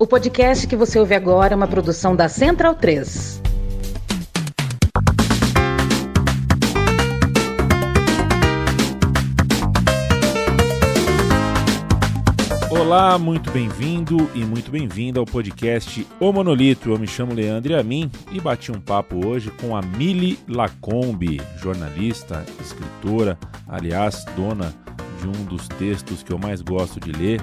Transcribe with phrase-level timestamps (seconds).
[0.00, 3.42] O podcast que você ouve agora é uma produção da Central 3.
[12.70, 16.90] Olá, muito bem-vindo e muito bem-vinda ao podcast O Monolito.
[16.90, 22.46] Eu me chamo Leandro Amin e bati um papo hoje com a Mili Lacombe, jornalista,
[22.60, 23.36] escritora,
[23.66, 24.72] aliás, dona
[25.20, 27.40] de um dos textos que eu mais gosto de ler.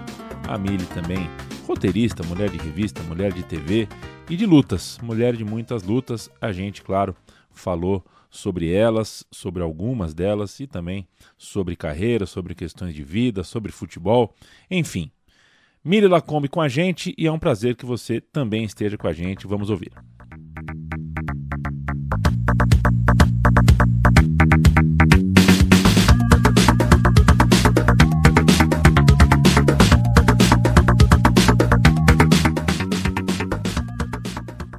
[0.48, 1.30] A Mili também
[1.66, 3.87] roteirista, mulher de revista, mulher de TV
[4.29, 6.29] e de lutas, mulher de muitas lutas.
[6.39, 7.15] A gente, claro,
[7.51, 13.71] falou sobre elas, sobre algumas delas e também sobre carreira, sobre questões de vida, sobre
[13.71, 14.33] futebol,
[14.70, 15.11] enfim.
[15.83, 19.14] Mili Lacombe com a gente e é um prazer que você também esteja com a
[19.14, 19.47] gente.
[19.47, 19.92] Vamos ouvir.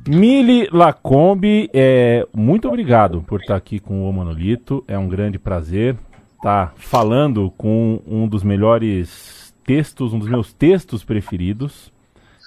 [0.08, 4.84] Mili Lacombe, é, muito obrigado por estar aqui com o Manolito.
[4.86, 5.96] É um grande prazer
[6.36, 11.92] estar falando com um dos melhores textos, um dos meus textos preferidos.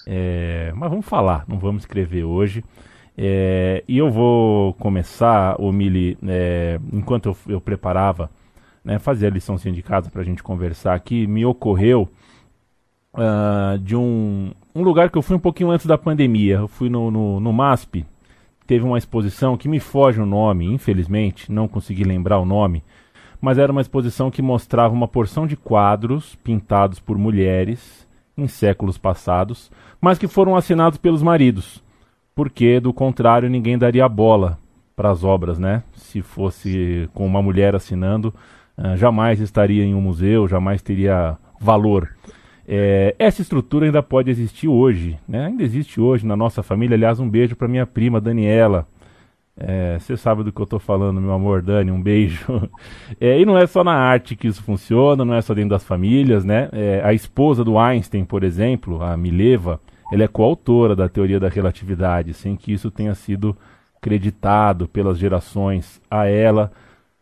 [0.07, 2.63] É, mas vamos falar, não vamos escrever hoje.
[3.17, 8.31] É, e eu vou começar, o Mili, é, enquanto eu, eu preparava,
[8.85, 12.09] né, fazer a liçãozinha de casa para a gente conversar aqui, me ocorreu
[13.13, 16.55] uh, de um, um lugar que eu fui um pouquinho antes da pandemia.
[16.55, 18.05] Eu fui no, no, no MASP,
[18.67, 22.83] teve uma exposição que me foge o nome, infelizmente, não consegui lembrar o nome,
[23.41, 28.97] mas era uma exposição que mostrava uma porção de quadros pintados por mulheres em séculos
[28.97, 31.83] passados, mas que foram assinados pelos maridos,
[32.35, 34.57] porque do contrário ninguém daria bola
[34.95, 35.83] para as obras, né?
[35.93, 38.33] Se fosse com uma mulher assinando,
[38.77, 42.09] uh, jamais estaria em um museu, jamais teria valor.
[42.71, 45.47] É, essa estrutura ainda pode existir hoje, né?
[45.47, 46.95] ainda existe hoje na nossa família.
[46.95, 48.87] Aliás, um beijo para minha prima Daniela.
[49.57, 52.45] É, você é, sabe do que eu estou falando, meu amor, Dani, um beijo.
[53.19, 55.83] É, e não é só na arte que isso funciona, não é só dentro das
[55.83, 56.69] famílias, né?
[56.71, 59.81] É, a esposa do Einstein, por exemplo, a Mileva,
[60.13, 63.57] ela é coautora da teoria da relatividade, sem que isso tenha sido
[63.99, 66.71] creditado pelas gerações a ela.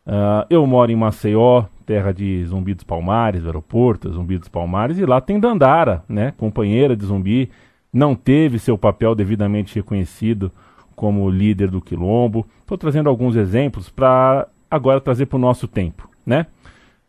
[0.08, 5.06] Uh, eu moro em Maceió, terra de Zumbi dos Palmares, aeroporto, Zumbi dos Palmares, e
[5.06, 7.52] lá tem Dandara, né, companheira de Zumbi,
[7.92, 10.50] não teve seu papel devidamente reconhecido
[10.96, 12.46] como líder do Quilombo.
[12.62, 16.48] Estou trazendo alguns exemplos para agora trazer para o nosso tempo, né?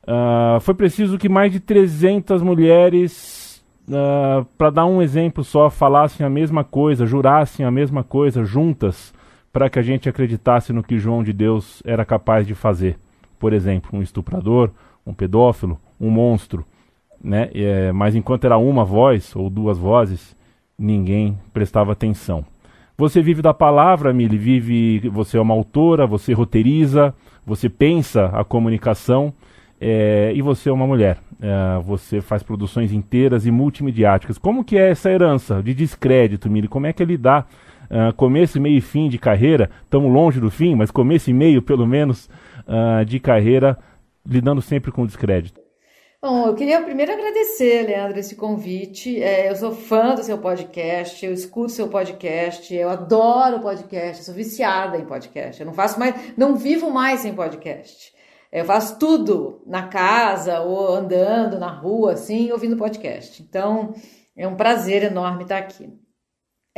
[0.03, 6.25] Uh, foi preciso que mais de 300 mulheres, uh, para dar um exemplo só, falassem
[6.25, 9.13] a mesma coisa, jurassem a mesma coisa juntas,
[9.53, 12.99] para que a gente acreditasse no que João de Deus era capaz de fazer
[13.39, 14.71] por exemplo, um estuprador,
[15.07, 16.65] um pedófilo, um monstro,
[17.23, 17.51] né?
[17.55, 20.37] É, mas enquanto era uma voz ou duas vozes,
[20.79, 22.45] ninguém prestava atenção.
[22.97, 25.09] Você vive da palavra, Mili, vive.
[25.09, 27.15] Você é uma autora, você roteiriza,
[27.47, 29.33] você pensa a comunicação
[29.81, 31.19] é, e você é uma mulher.
[31.41, 34.37] É, você faz produções inteiras e multimediáticas.
[34.37, 36.67] Como que é essa herança de descrédito, Mili?
[36.67, 37.49] Como é que é lidar
[37.91, 39.71] uh, começo, meio e fim de carreira?
[39.85, 42.29] Estamos longe do fim, mas começo e meio, pelo menos,
[42.67, 43.79] uh, de carreira,
[44.27, 45.61] lidando sempre com descrédito?
[46.21, 49.23] Bom, eu queria primeiro agradecer, Leandro, esse convite.
[49.23, 54.35] É, eu sou fã do seu podcast, eu escuto seu podcast, eu adoro podcast, sou
[54.35, 55.61] viciada em podcast.
[55.61, 58.13] Eu não faço mais, não vivo mais sem podcast.
[58.51, 63.41] Eu faço tudo na casa ou andando na rua, assim, ouvindo podcast.
[63.41, 63.95] Então,
[64.37, 65.89] é um prazer enorme estar aqui.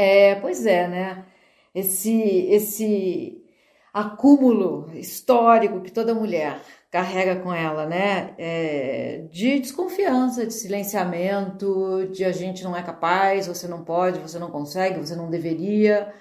[0.03, 1.27] É, pois é, né?
[1.75, 2.11] Esse,
[2.49, 3.44] esse
[3.93, 6.59] acúmulo histórico que toda mulher
[6.91, 8.34] carrega com ela, né?
[8.39, 14.39] É, de desconfiança, de silenciamento, de a gente não é capaz, você não pode, você
[14.39, 16.15] não consegue, você não deveria.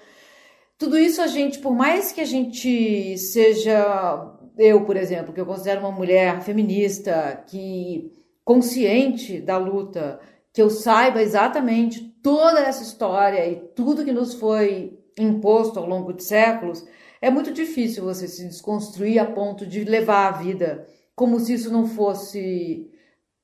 [0.76, 5.46] Tudo isso a gente, por mais que a gente seja, eu, por exemplo, que eu
[5.46, 8.12] considero uma mulher feminista, que
[8.44, 10.20] consciente da luta,
[10.52, 16.12] que eu saiba exatamente toda essa história e tudo que nos foi imposto ao longo
[16.12, 16.84] de séculos,
[17.20, 21.70] é muito difícil você se desconstruir a ponto de levar a vida como se isso
[21.70, 22.90] não fosse,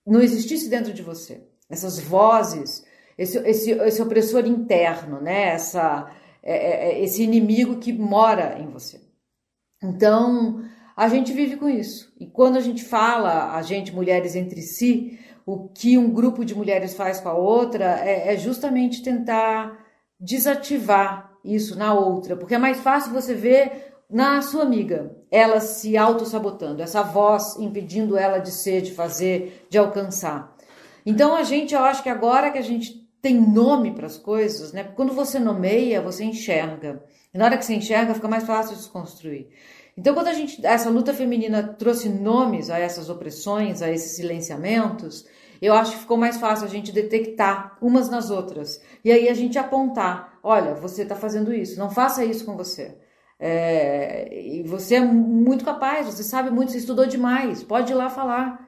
[0.07, 1.47] não existisse dentro de você.
[1.69, 2.85] Essas vozes,
[3.19, 5.49] esse, esse, esse opressor interno, né?
[5.49, 6.11] Essa,
[6.43, 9.01] é, é, é, esse inimigo que mora em você.
[9.83, 10.65] Então,
[10.97, 12.15] a gente vive com isso.
[12.19, 16.57] E quando a gente fala, a gente, mulheres entre si, o que um grupo de
[16.57, 19.79] mulheres faz com a outra é, é justamente tentar
[20.19, 25.97] desativar isso na outra, porque é mais fácil você ver na sua amiga ela se
[25.97, 30.57] auto-sabotando, essa voz impedindo ela de ser, de fazer, de alcançar.
[31.05, 34.73] Então a gente, eu acho que agora que a gente tem nome para as coisas,
[34.73, 34.85] né?
[34.85, 37.03] Quando você nomeia, você enxerga.
[37.33, 39.49] E na hora que você enxerga, fica mais fácil de desconstruir.
[39.97, 45.27] Então, quando a gente, essa luta feminina trouxe nomes a essas opressões, a esses silenciamentos,
[45.61, 48.81] eu acho que ficou mais fácil a gente detectar umas nas outras.
[49.05, 52.99] E aí a gente apontar: olha, você está fazendo isso, não faça isso com você.
[53.39, 58.09] É, e você é muito capaz, você sabe muito, você estudou demais, pode ir lá
[58.09, 58.67] falar.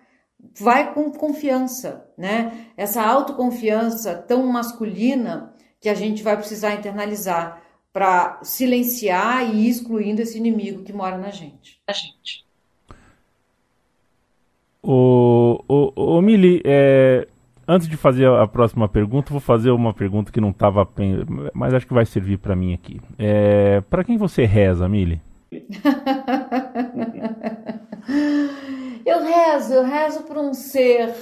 [0.56, 2.66] Vai com confiança, né?
[2.76, 7.60] Essa autoconfiança tão masculina que a gente vai precisar internalizar
[7.92, 11.80] para silenciar e ir excluindo esse inimigo que mora na gente.
[11.86, 12.47] A gente.
[14.82, 17.26] O, o, o Mili, é,
[17.66, 20.88] antes de fazer a próxima pergunta, vou fazer uma pergunta que não estava,
[21.52, 23.00] mas acho que vai servir para mim aqui.
[23.18, 25.20] É, para quem você reza, Mili?
[29.04, 31.14] eu rezo, eu rezo por um ser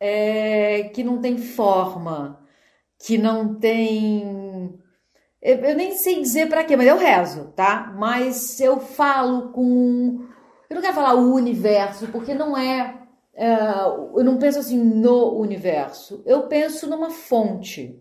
[0.00, 2.40] é, que não tem forma,
[2.98, 4.74] que não tem
[5.44, 7.92] eu, eu nem sei dizer para quê, mas eu rezo, tá?
[7.98, 10.26] Mas eu falo com.
[10.74, 12.96] Eu não quero falar o universo, porque não é.
[13.32, 16.20] Uh, eu não penso assim no universo.
[16.26, 17.96] Eu penso numa fonte.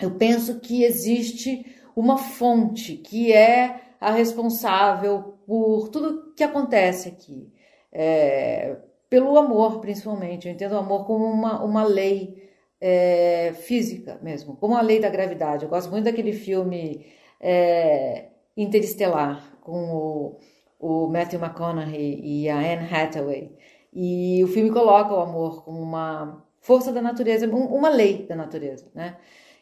[0.00, 7.52] Eu penso que existe uma fonte que é a responsável por tudo que acontece aqui.
[7.92, 8.78] É,
[9.10, 10.48] pelo amor, principalmente.
[10.48, 12.50] Eu entendo o amor como uma, uma lei
[12.80, 15.64] é, física mesmo, como a lei da gravidade.
[15.64, 17.04] Eu gosto muito daquele filme
[17.38, 20.38] é, Interestelar, com o,
[20.78, 23.52] o Matthew McConaughey e a Anne Hathaway.
[23.92, 28.86] E o filme coloca o amor como uma força da natureza, uma lei da natureza,
[28.94, 29.16] né?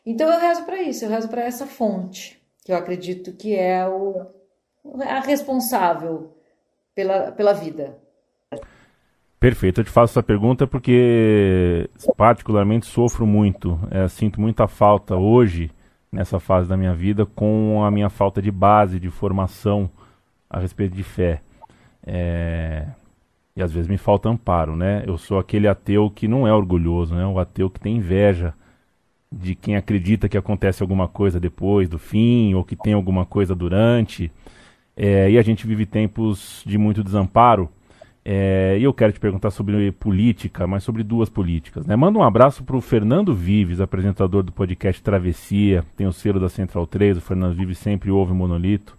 [0.05, 3.87] Então eu rezo para isso, eu rezo para essa fonte, que eu acredito que é
[3.87, 4.27] o,
[5.03, 6.37] a responsável
[6.95, 7.99] pela, pela vida.
[9.39, 15.71] Perfeito, eu te faço essa pergunta porque particularmente sofro muito, é, sinto muita falta hoje,
[16.11, 19.91] nessa fase da minha vida, com a minha falta de base, de formação
[20.55, 21.41] a respeito de fé.
[22.07, 22.87] É,
[23.57, 25.03] e às vezes me falta amparo, né?
[25.07, 27.27] Eu sou aquele ateu que não é orgulhoso, né?
[27.27, 28.55] O ateu que tem inveja
[29.31, 33.53] de quem acredita que acontece alguma coisa depois do fim, ou que tem alguma coisa
[33.55, 34.31] durante.
[34.97, 37.69] É, e a gente vive tempos de muito desamparo.
[38.25, 41.85] É, e eu quero te perguntar sobre política, mas sobre duas políticas.
[41.85, 41.97] Né?
[41.97, 46.49] Manda um abraço para o Fernando Vives, apresentador do podcast Travessia, tem o selo da
[46.49, 48.97] Central 3, o Fernando Vives sempre ouve Monolito.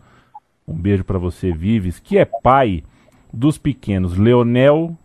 [0.68, 2.84] Um beijo para você, Vives, que é pai
[3.32, 4.98] dos pequenos Leonel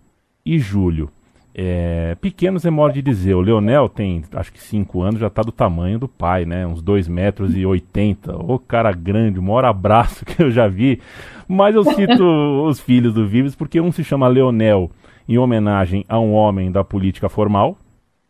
[0.45, 1.11] e Júlio.
[1.55, 3.35] É, pequenos é modo de dizer.
[3.35, 6.67] O Leonel tem, acho que 5 anos, já está do tamanho do pai, né?
[6.67, 8.37] Uns 2 metros e 80.
[8.37, 11.01] Ô cara grande, o maior abraço que eu já vi.
[11.47, 12.25] Mas eu cito
[12.67, 14.91] os filhos do Vives porque um se chama Leonel
[15.29, 17.77] em homenagem a um homem da política formal,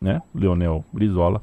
[0.01, 0.21] né?
[0.35, 1.43] Leonel Brizola,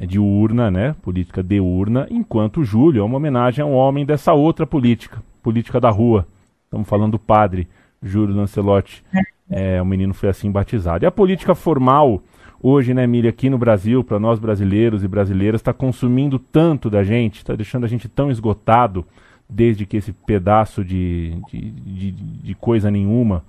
[0.00, 0.96] é de urna, né?
[1.02, 5.78] Política de urna, enquanto Júlio é uma homenagem a um homem dessa outra política, política
[5.78, 6.26] da rua.
[6.64, 7.68] Estamos falando do padre
[8.02, 9.04] Júlio Lancelotti.
[9.50, 11.04] É, o menino foi assim batizado.
[11.04, 12.22] E a política formal,
[12.62, 17.04] hoje, né, Miriam, aqui no Brasil, para nós brasileiros e brasileiras, está consumindo tanto da
[17.04, 19.04] gente, está deixando a gente tão esgotado,
[19.46, 23.44] desde que esse pedaço de, de, de, de coisa nenhuma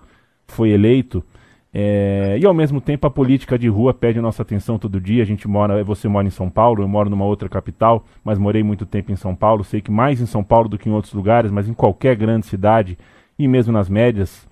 [0.48, 1.24] foi eleito.
[1.74, 5.24] É, e ao mesmo tempo a política de rua pede nossa atenção todo dia.
[5.24, 8.64] A gente mora, você mora em São Paulo, eu moro numa outra capital, mas morei
[8.64, 9.64] muito tempo em São Paulo.
[9.64, 12.46] Sei que mais em São Paulo do que em outros lugares, mas em qualquer grande
[12.46, 12.98] cidade
[13.40, 14.48] e mesmo nas médias,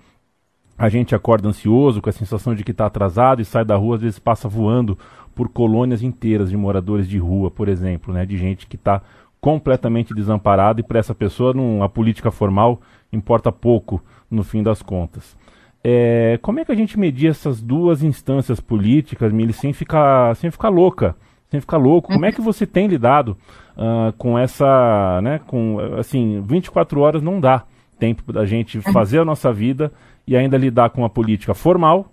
[0.76, 3.96] a gente acorda ansioso, com a sensação de que está atrasado e sai da rua,
[3.96, 4.98] às vezes passa voando
[5.34, 9.02] por colônias inteiras de moradores de rua, por exemplo, né, de gente que está
[9.40, 12.80] completamente desamparada e para essa pessoa não, a política formal
[13.12, 15.36] importa pouco no fim das contas.
[15.82, 20.50] É, como é que a gente medir essas duas instâncias políticas, Mili, sem ficar, sem
[20.50, 21.16] ficar louca,
[21.48, 22.12] sem ficar louco?
[22.12, 23.36] Como é que você tem lidado
[23.76, 27.64] uh, com essa, né, com, assim, 24 horas não dá
[27.98, 29.92] tempo da gente fazer a nossa vida
[30.26, 32.10] e ainda lidar com a política formal,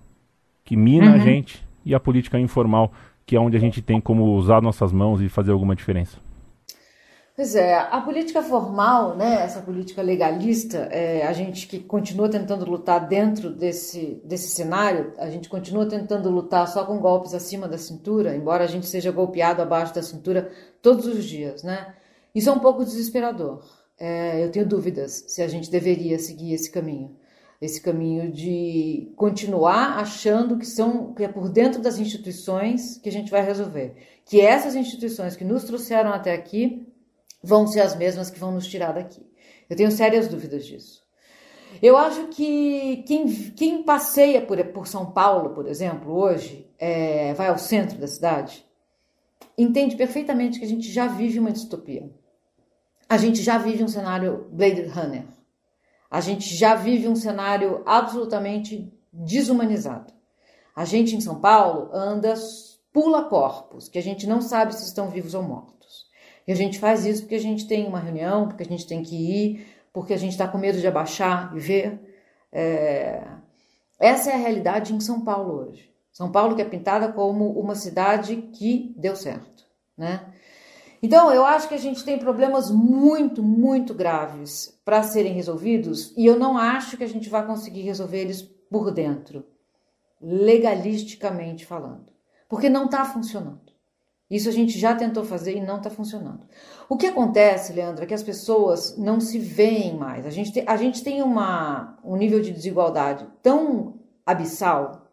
[0.63, 1.15] que mina uhum.
[1.15, 2.91] a gente, e a política informal,
[3.25, 6.17] que é onde a gente tem como usar nossas mãos e fazer alguma diferença.
[7.38, 12.65] Pois é, a política formal, né, essa política legalista, é, a gente que continua tentando
[12.65, 17.77] lutar dentro desse, desse cenário, a gente continua tentando lutar só com golpes acima da
[17.77, 20.51] cintura, embora a gente seja golpeado abaixo da cintura
[20.82, 21.94] todos os dias, né?
[22.34, 23.63] Isso é um pouco desesperador.
[24.00, 27.15] É, eu tenho dúvidas se a gente deveria seguir esse caminho
[27.60, 33.12] esse caminho de continuar achando que são que é por dentro das instituições que a
[33.12, 36.87] gente vai resolver, que essas instituições que nos trouxeram até aqui
[37.44, 39.25] vão ser as mesmas que vão nos tirar daqui.
[39.70, 41.06] Eu tenho sérias dúvidas disso.
[41.82, 47.50] Eu acho que quem, quem passeia por, por São Paulo, por exemplo, hoje, é, vai
[47.50, 48.65] ao centro da cidade,
[49.58, 52.10] entende perfeitamente que a gente já vive uma distopia.
[53.10, 55.25] A gente já vive um cenário Blade Runner.
[56.10, 60.13] A gente já vive um cenário absolutamente desumanizado.
[60.75, 62.34] A gente em São Paulo anda
[62.94, 65.76] pula corpos, que a gente não sabe se estão vivos ou mortos.
[66.48, 69.04] E a gente faz isso porque a gente tem uma reunião, porque a gente tem
[69.04, 72.00] que ir, porque a gente está com medo de abaixar e ver.
[72.51, 73.22] É...
[74.00, 75.92] Essa é a realidade em São Paulo hoje.
[76.12, 80.34] São Paulo que é pintada como uma cidade que deu certo, né?
[81.01, 86.25] Então, eu acho que a gente tem problemas muito, muito graves para serem resolvidos e
[86.25, 89.46] eu não acho que a gente vai conseguir resolver eles por dentro,
[90.20, 92.12] legalisticamente falando,
[92.50, 93.76] porque não está funcionando.
[94.29, 96.46] Isso a gente já tentou fazer e não está funcionando.
[96.89, 100.25] O que acontece, Leandro, é que as pessoas não se veem mais.
[100.25, 105.07] A gente tem, a gente tem uma, um nível de desigualdade tão abissal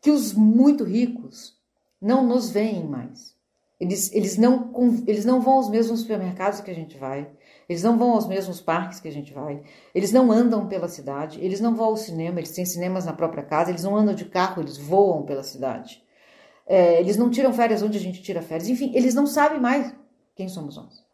[0.00, 1.56] que os muito ricos
[2.00, 3.38] não nos veem mais.
[3.78, 4.70] Eles, eles, não,
[5.06, 7.30] eles não vão aos mesmos supermercados que a gente vai,
[7.66, 9.62] eles não vão aos mesmos parques que a gente vai,
[9.94, 13.42] eles não andam pela cidade, eles não vão ao cinema, eles têm cinemas na própria
[13.42, 16.02] casa, eles não andam de carro, eles voam pela cidade.
[16.72, 18.68] É, eles não tiram férias onde a gente tira férias.
[18.68, 19.92] Enfim, eles não sabem mais
[20.36, 21.04] quem somos nós.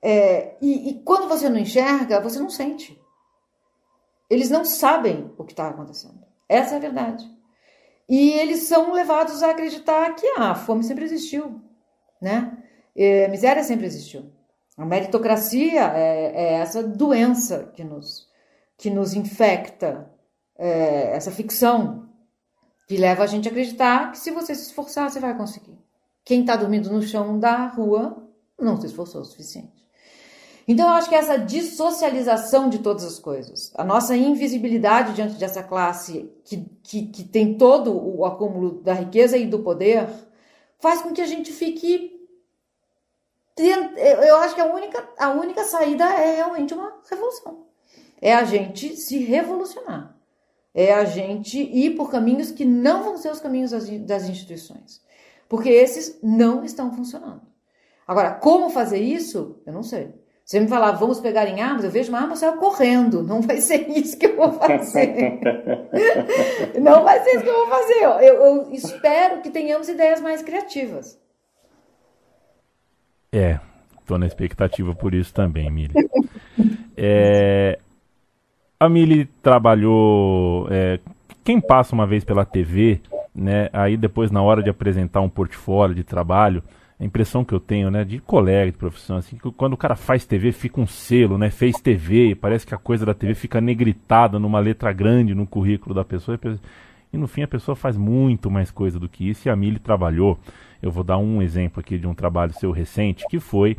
[0.00, 2.98] É, e, e quando você não enxerga, você não sente.
[4.30, 6.24] Eles não sabem o que está acontecendo.
[6.48, 7.30] Essa é a verdade.
[8.08, 11.60] E eles são levados a acreditar que ah, a fome sempre existiu,
[12.18, 12.56] né?
[12.96, 14.32] E a miséria sempre existiu.
[14.74, 18.26] A meritocracia é, é essa doença que nos,
[18.78, 20.10] que nos infecta,
[20.56, 22.07] é, essa ficção
[22.88, 25.78] que leva a gente a acreditar que se você se esforçar, você vai conseguir.
[26.24, 28.26] Quem está dormindo no chão da rua
[28.58, 29.76] não se esforçou o suficiente.
[30.66, 35.62] Então, eu acho que essa dissocialização de todas as coisas, a nossa invisibilidade diante dessa
[35.62, 40.08] classe que, que, que tem todo o acúmulo da riqueza e do poder,
[40.78, 42.18] faz com que a gente fique.
[43.56, 47.66] Eu acho que a única, a única saída é realmente uma revolução.
[48.20, 50.17] É a gente se revolucionar
[50.78, 55.02] é a gente ir por caminhos que não vão ser os caminhos das instituições,
[55.48, 57.42] porque esses não estão funcionando.
[58.06, 59.60] Agora, como fazer isso?
[59.66, 60.14] Eu não sei.
[60.44, 63.24] Você me falar, vamos pegar em armas, eu vejo uma arma sair correndo.
[63.24, 65.40] Não vai ser isso que eu vou fazer.
[66.80, 68.02] não vai ser isso que eu vou fazer.
[68.04, 71.18] Eu, eu espero que tenhamos ideias mais criativas.
[73.32, 73.58] É,
[73.98, 76.08] estou na expectativa por isso também, Miriam.
[76.96, 77.80] É,
[78.80, 80.68] a Mili trabalhou.
[80.70, 81.00] É,
[81.42, 83.00] quem passa uma vez pela TV,
[83.34, 83.68] né?
[83.72, 86.62] Aí depois, na hora de apresentar um portfólio de trabalho,
[87.00, 89.94] a impressão que eu tenho, né, de colega de profissão, assim, que quando o cara
[89.94, 91.50] faz TV fica um selo, né?
[91.50, 95.94] Fez TV, parece que a coisa da TV fica negritada numa letra grande no currículo
[95.94, 96.38] da pessoa.
[97.12, 99.48] E no fim a pessoa faz muito mais coisa do que isso.
[99.48, 100.38] E a Mili trabalhou.
[100.80, 103.72] Eu vou dar um exemplo aqui de um trabalho seu recente, que foi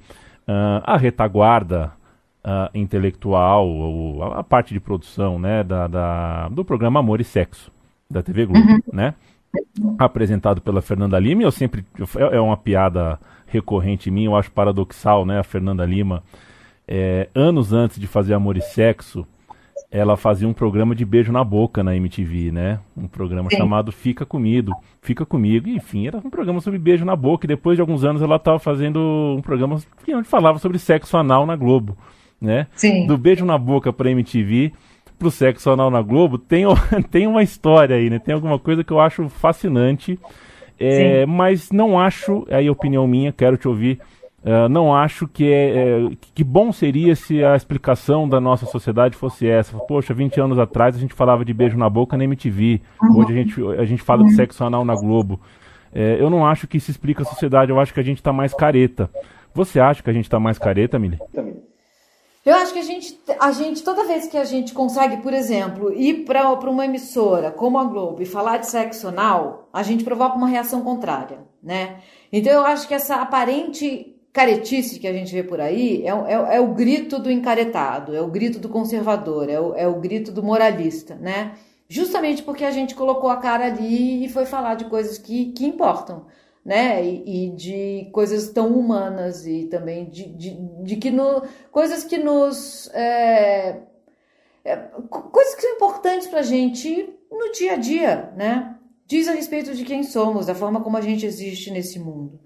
[0.48, 1.94] uh, a retaguarda
[2.44, 7.24] uh, intelectual, ou a, a, parte de produção né, da, da, do programa Amor e
[7.24, 7.72] Sexo,
[8.10, 8.82] da TV Globo, uhum.
[8.92, 9.14] né?
[9.98, 11.84] Apresentado pela Fernanda Lima, e eu sempre.
[12.16, 15.40] É, é uma piada recorrente minha, eu acho paradoxal, né?
[15.40, 16.24] A Fernanda Lima,
[16.88, 19.26] é, anos antes de fazer Amor e Sexo,
[19.92, 22.80] ela fazia um programa de beijo na boca na MTV, né?
[22.96, 23.58] Um programa Sim.
[23.58, 27.76] chamado Fica Comigo, Fica Comigo, enfim, era um programa sobre beijo na boca, e depois
[27.76, 29.00] de alguns anos ela estava fazendo
[29.36, 31.98] um programa que onde falava sobre sexo anal na Globo
[32.42, 32.68] né?
[32.76, 33.06] Sim.
[33.06, 34.72] Do beijo na boca pra MTV
[35.20, 36.64] pro sexo anal na Globo, tem,
[37.12, 38.18] tem uma história aí, né?
[38.18, 40.18] Tem alguma coisa que eu acho fascinante,
[40.80, 44.00] é, mas não acho, aí é opinião minha, quero te ouvir,
[44.46, 49.18] uh, não acho que é, é, que bom seria se a explicação da nossa sociedade
[49.18, 49.78] fosse essa.
[49.78, 53.18] Poxa, 20 anos atrás a gente falava de beijo na boca na MTV, uhum.
[53.18, 54.30] hoje a gente, a gente fala uhum.
[54.30, 55.42] de sexo anal na Globo.
[55.94, 58.32] É, eu não acho que isso explica a sociedade, eu acho que a gente está
[58.32, 59.10] mais careta.
[59.54, 61.18] Você acha que a gente está mais careta, Mili?
[62.46, 65.94] Eu acho que a gente, a gente, toda vez que a gente consegue, por exemplo,
[65.94, 70.38] ir para uma emissora como a Globo e falar de sexo anal, a gente provoca
[70.38, 71.98] uma reação contrária, né?
[72.32, 76.56] Então eu acho que essa aparente caretice que a gente vê por aí é, é,
[76.58, 80.32] é o grito do encaretado, é o grito do conservador, é o, é o grito
[80.32, 81.56] do moralista, né?
[81.90, 85.66] Justamente porque a gente colocou a cara ali e foi falar de coisas que, que
[85.66, 86.26] importam
[86.70, 87.04] né?
[87.04, 90.52] E, e, de coisas tão humanas e também de, de,
[90.84, 92.92] de que no, coisas que nos.
[92.94, 93.80] É,
[94.64, 94.76] é,
[95.10, 98.76] coisas que são importantes para a gente no dia a dia, né?
[99.08, 102.40] Diz a respeito de quem somos, da forma como a gente existe nesse mundo.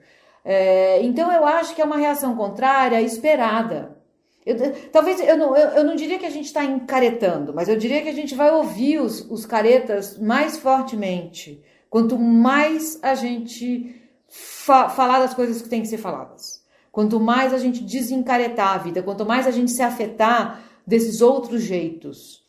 [0.46, 3.98] É, então eu acho que é uma reação contrária esperada.
[4.46, 4.56] Eu,
[4.90, 8.02] talvez eu não, eu, eu, não diria que a gente está encaretando, mas eu diria
[8.02, 11.62] que a gente vai ouvir os, os caretas mais fortemente.
[11.90, 14.02] Quanto mais a gente
[14.36, 16.64] fa falar das coisas que têm que ser faladas.
[16.92, 21.62] Quanto mais a gente desencaretar a vida, quanto mais a gente se afetar desses outros
[21.62, 22.44] jeitos,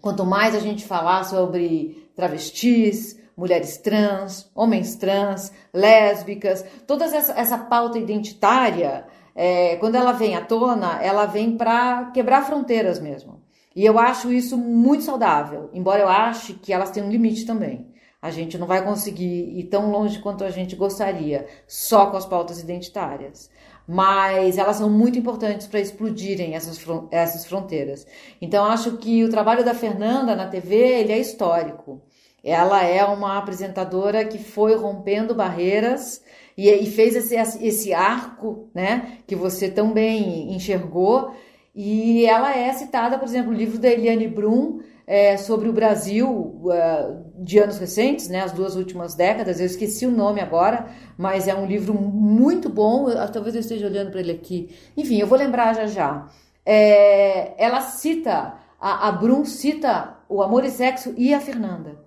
[0.00, 7.56] quanto mais a gente falar sobre travestis, mulheres trans, homens trans, lésbicas, toda essa, essa
[7.56, 13.42] pauta identitária, é, quando ela vem à tona, ela vem para quebrar fronteiras mesmo.
[13.74, 17.86] E eu acho isso muito saudável, embora eu ache que elas têm um limite também.
[18.20, 22.26] A gente não vai conseguir ir tão longe quanto a gente gostaria, só com as
[22.26, 23.50] pautas identitárias.
[23.86, 28.06] Mas elas são muito importantes para explodirem essas, essas fronteiras.
[28.40, 32.02] Então, acho que o trabalho da Fernanda na TV ele é histórico.
[32.42, 36.22] Ela é uma apresentadora que foi rompendo barreiras
[36.56, 41.32] e, e fez esse, esse arco, né, que você tão bem enxergou
[41.78, 46.28] e ela é citada, por exemplo, no livro da Eliane Brum é, sobre o Brasil
[46.28, 49.60] uh, de anos recentes, né, as duas últimas décadas.
[49.60, 53.08] Eu esqueci o nome agora, mas é um livro muito bom.
[53.08, 54.74] Eu, talvez eu esteja olhando para ele aqui.
[54.96, 56.28] Enfim, eu vou lembrar já já.
[56.64, 62.04] É, ela cita, a, a Brum cita o Amor e Sexo e a Fernanda.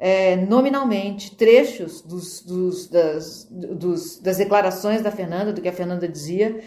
[0.00, 6.08] É, nominalmente trechos dos, dos, das, dos, das declarações da Fernanda, do que a Fernanda
[6.08, 6.60] dizia,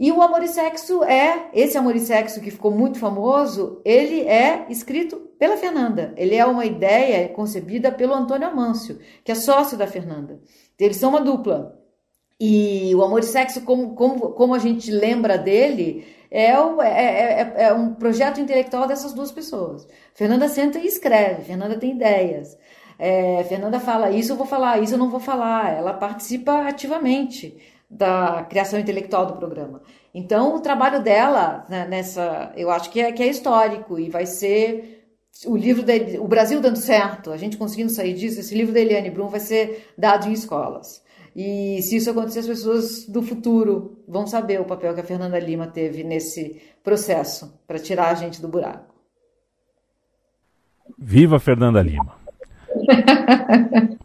[0.00, 4.22] e o Amor e Sexo é, esse Amor e Sexo que ficou muito famoso, ele
[4.22, 6.14] é escrito pela Fernanda.
[6.16, 10.40] Ele é uma ideia concebida pelo Antônio Amâncio, que é sócio da Fernanda.
[10.78, 11.78] Eles são uma dupla.
[12.40, 17.54] E o Amor e Sexo, como, como, como a gente lembra dele, é, é, é,
[17.56, 19.86] é, é um projeto intelectual dessas duas pessoas.
[20.14, 22.56] Fernanda senta e escreve, Fernanda tem ideias.
[22.98, 25.76] É, Fernanda fala isso, eu vou falar, isso eu não vou falar.
[25.76, 27.54] Ela participa ativamente
[27.90, 29.82] da criação intelectual do programa.
[30.14, 34.26] Então, o trabalho dela né, nessa, eu acho que é, que é histórico e vai
[34.26, 35.00] ser
[35.46, 38.80] o livro da, o Brasil dando certo, a gente conseguindo sair disso, esse livro da
[38.80, 41.02] Eliane Brum vai ser dado em escolas.
[41.34, 45.38] E se isso acontecer, as pessoas do futuro vão saber o papel que a Fernanda
[45.38, 48.94] Lima teve nesse processo para tirar a gente do buraco.
[50.98, 52.14] Viva Fernanda Lima!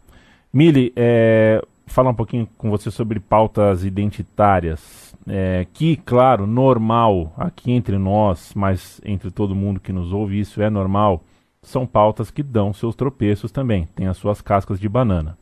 [0.52, 5.14] Mili, é, falar um pouquinho com você sobre pautas identitárias.
[5.28, 10.60] É, que, claro, normal aqui entre nós, mas entre todo mundo que nos ouve, isso
[10.60, 11.22] é normal.
[11.62, 15.36] São pautas que dão seus tropeços também, tem as suas cascas de banana.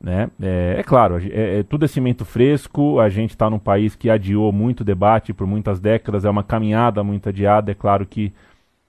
[0.00, 0.30] Né?
[0.40, 4.10] É, é claro, é, é, tudo é cimento fresco, a gente está num país que
[4.10, 8.32] adiou muito debate por muitas décadas, é uma caminhada muito adiada, é claro que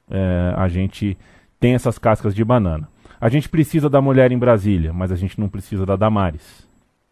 [0.10, 1.18] é, a gente
[1.60, 2.88] tem essas cascas de banana.
[3.20, 6.65] A gente precisa da mulher em Brasília, mas a gente não precisa da Damares.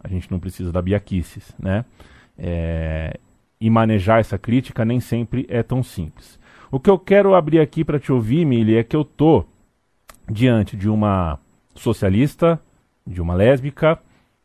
[0.03, 1.85] A gente não precisa da biaquices, né?
[2.37, 3.19] É,
[3.59, 6.39] e manejar essa crítica nem sempre é tão simples.
[6.71, 9.45] O que eu quero abrir aqui para te ouvir, Mili, é que eu tô
[10.29, 11.39] diante de uma
[11.75, 12.59] socialista,
[13.05, 13.99] de uma lésbica,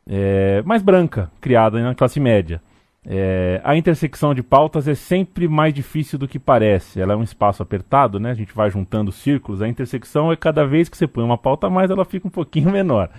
[0.07, 2.61] é, mais branca, criada na classe média.
[3.05, 6.99] É, a intersecção de pautas é sempre mais difícil do que parece.
[7.01, 8.31] Ela é um espaço apertado, né?
[8.31, 9.61] A gente vai juntando círculos.
[9.61, 12.31] A intersecção é cada vez que você põe uma pauta a mais, ela fica um
[12.31, 13.09] pouquinho menor.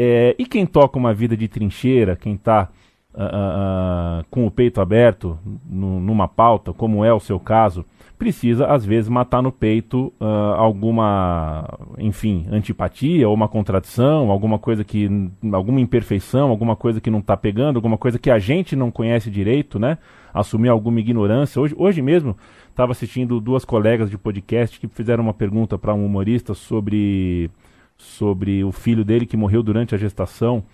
[0.00, 2.68] É, e quem toca uma vida de trincheira, quem está
[3.12, 5.36] uh, uh, uh, com o peito aberto
[5.68, 7.84] numa pauta, como é o seu caso,
[8.16, 10.12] precisa às vezes matar no peito
[10.56, 15.10] alguma, enfim, antipatia ou uma contradição, alguma coisa que,
[15.52, 19.28] alguma imperfeição, alguma coisa que não está pegando, alguma coisa que a gente não conhece
[19.30, 19.98] direito, né?
[20.32, 21.60] Assumir alguma ignorância.
[21.60, 22.36] Hoje, hoje mesmo
[22.70, 27.50] estava assistindo duas colegas de podcast que fizeram uma pergunta para um humorista sobre
[27.98, 30.64] sobre o filho dele que morreu durante a gestação.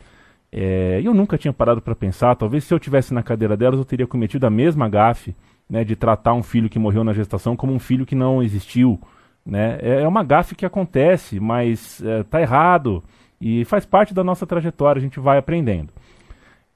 [0.52, 3.84] É, eu nunca tinha parado para pensar, talvez se eu tivesse na cadeira delas eu
[3.84, 5.34] teria cometido a mesma gafe,
[5.68, 9.00] né, de tratar um filho que morreu na gestação como um filho que não existiu,
[9.44, 9.78] né?
[9.80, 13.02] É, é uma gafe que acontece, mas é, tá errado
[13.40, 15.92] e faz parte da nossa trajetória, a gente vai aprendendo.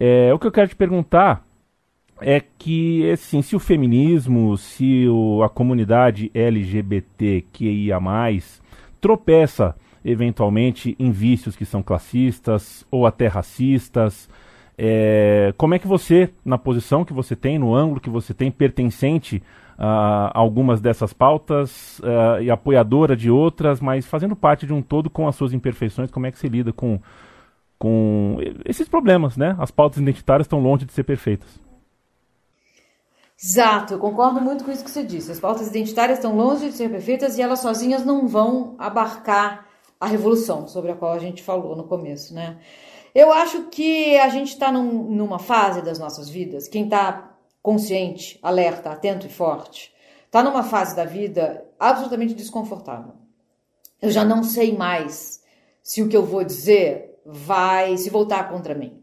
[0.01, 1.47] É, o que eu quero te perguntar
[2.21, 7.99] é que, assim, se o feminismo, se o, a comunidade LGBTQIA+,
[9.01, 9.77] tropeça
[10.11, 14.29] eventualmente em vícios que são classistas ou até racistas.
[14.77, 18.51] É, como é que você, na posição que você tem, no ângulo que você tem,
[18.51, 19.43] pertencente
[19.77, 25.09] a algumas dessas pautas uh, e apoiadora de outras, mas fazendo parte de um todo
[25.09, 27.01] com as suas imperfeições, como é que você lida com,
[27.79, 29.55] com esses problemas, né?
[29.57, 31.61] As pautas identitárias estão longe de ser perfeitas.
[33.41, 35.31] Exato, eu concordo muito com isso que você disse.
[35.31, 39.68] As pautas identitárias estão longe de ser perfeitas e elas sozinhas não vão abarcar
[40.01, 42.59] a revolução sobre a qual a gente falou no começo, né?
[43.15, 48.39] Eu acho que a gente está num, numa fase das nossas vidas, quem está consciente,
[48.43, 49.93] alerta, atento e forte,
[50.27, 53.15] está numa fase da vida absolutamente desconfortável.
[54.01, 55.43] Eu já não sei mais
[55.83, 59.03] se o que eu vou dizer vai se voltar contra mim.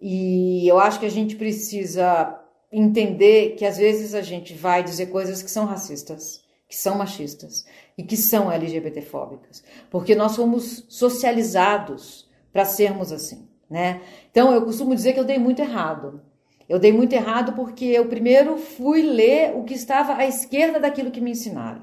[0.00, 2.40] E eu acho que a gente precisa
[2.72, 7.64] entender que às vezes a gente vai dizer coisas que são racistas, que são machistas
[7.96, 14.00] e que são LGBTfóbicas, porque nós fomos socializados para sermos assim, né?
[14.30, 16.20] Então eu costumo dizer que eu dei muito errado.
[16.68, 21.10] Eu dei muito errado porque eu primeiro fui ler o que estava à esquerda daquilo
[21.10, 21.82] que me ensinaram.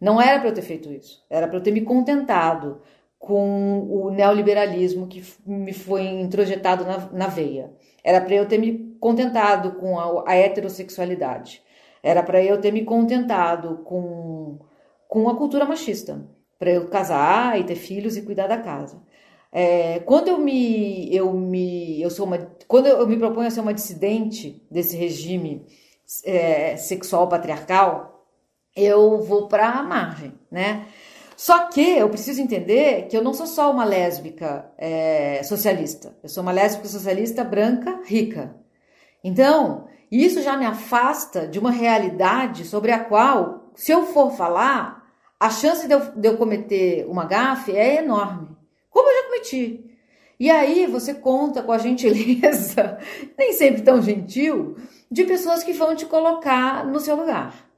[0.00, 2.80] Não era para eu ter feito isso, era para eu ter me contentado
[3.18, 7.72] com o neoliberalismo que me foi introjetado na, na veia.
[8.02, 11.62] Era para eu ter me contentado com a, a heterossexualidade.
[12.02, 14.58] Era para eu ter me contentado com,
[15.14, 16.26] com a cultura machista.
[16.58, 19.00] Para eu casar e ter filhos e cuidar da casa.
[19.52, 23.60] É, quando eu me, eu me, eu sou uma, quando eu me proponho a ser
[23.60, 25.64] uma dissidente desse regime
[26.24, 28.26] é, sexual patriarcal,
[28.74, 30.86] eu vou para a margem, né?
[31.36, 36.28] Só que eu preciso entender que eu não sou só uma lésbica é, socialista, eu
[36.28, 38.56] sou uma lésbica socialista branca, rica.
[39.22, 45.03] Então, isso já me afasta de uma realidade sobre a qual, se eu for falar,
[45.44, 48.54] a chance de eu, de eu cometer uma gafe é enorme
[48.94, 49.84] como eu já cometi.
[50.38, 52.98] E aí você conta com a gentileza,
[53.36, 54.76] nem sempre tão gentil,
[55.10, 57.68] de pessoas que vão te colocar no seu lugar.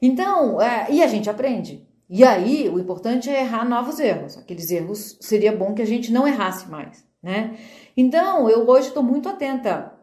[0.00, 1.86] Então, é, e a gente aprende.
[2.08, 4.36] E aí, o importante é errar novos erros.
[4.36, 7.56] Aqueles erros seria bom que a gente não errasse mais, né?
[7.96, 9.94] Então, eu hoje estou muito atenta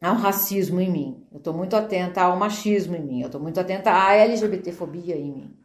[0.00, 1.26] ao racismo em mim.
[1.30, 3.20] Eu estou muito atenta ao machismo em mim.
[3.20, 5.61] Eu estou muito atenta à LGBTfobia em mim.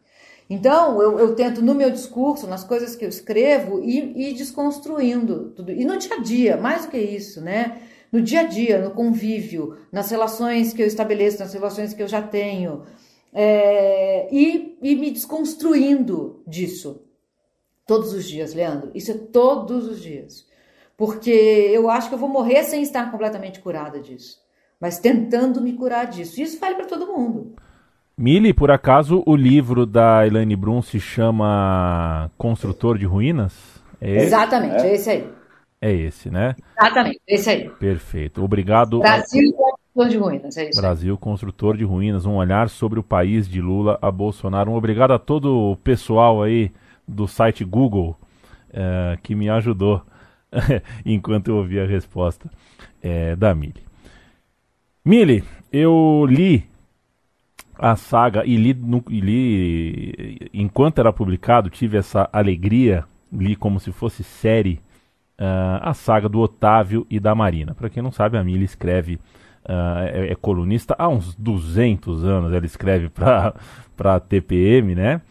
[0.50, 5.52] Então, eu, eu, tento, no meu discurso, nas coisas que eu escrevo, ir, ir desconstruindo
[5.56, 5.72] tudo.
[5.72, 7.82] E no dia a dia, mais do que isso, né?
[8.12, 12.08] No dia a dia, no convívio, nas relações que eu estabeleço, nas relações que eu
[12.08, 12.84] já tenho,
[13.34, 17.02] é, e, e me desconstruindo disso.
[17.86, 18.92] Todos os dias, Leandro.
[18.96, 20.48] Isso é todos os dias.
[20.96, 24.40] Porque eu acho que eu vou morrer sem estar completamente curada disso.
[24.80, 26.42] Mas tentando me curar disso.
[26.42, 27.56] Isso vale para todo mundo.
[28.20, 33.54] Mili, por acaso o livro da Elaine Brum se chama Construtor de Ruínas?
[34.02, 34.88] É Exatamente, é?
[34.88, 35.30] é esse aí.
[35.80, 36.56] É esse, né?
[36.76, 37.70] Exatamente, esse aí.
[37.70, 38.44] Perfeito.
[38.44, 38.98] Obrigado.
[38.98, 40.82] Brasil Construtor de Ruínas, é isso.
[40.82, 44.72] Brasil Construtor de Ruínas, um olhar sobre o país de Lula a Bolsonaro.
[44.72, 46.72] Um obrigado a todo o pessoal aí
[47.08, 48.18] do site Google
[48.74, 50.02] é, que me ajudou
[51.06, 52.50] enquanto eu ouvi a resposta
[53.00, 53.86] é, da Mili.
[55.06, 56.68] Mili, eu li
[57.80, 63.80] a saga e li, no, e li, enquanto era publicado, tive essa alegria, li como
[63.80, 64.80] se fosse série,
[65.40, 67.74] uh, a saga do Otávio e da Marina.
[67.74, 72.54] Para quem não sabe, a Mila escreve, uh, é, é, colunista há uns 200 anos,
[72.54, 73.54] ela escreve para
[74.16, 75.22] a TPM, né?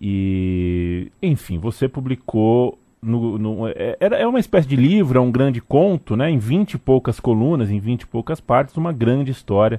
[0.00, 2.78] E, enfim, você publicou.
[3.00, 6.30] No, no, é, é uma espécie de livro, é um grande conto, né?
[6.30, 9.78] Em 20 e poucas colunas, em 20 e poucas partes, uma grande história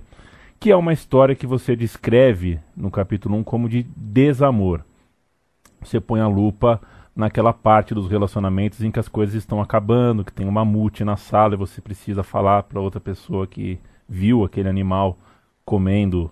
[0.60, 4.82] que é uma história que você descreve no capítulo 1 como de desamor.
[5.82, 6.82] Você põe a lupa
[7.16, 11.16] naquela parte dos relacionamentos em que as coisas estão acabando, que tem uma mamute na
[11.16, 15.18] sala e você precisa falar para outra pessoa que viu aquele animal
[15.64, 16.32] comendo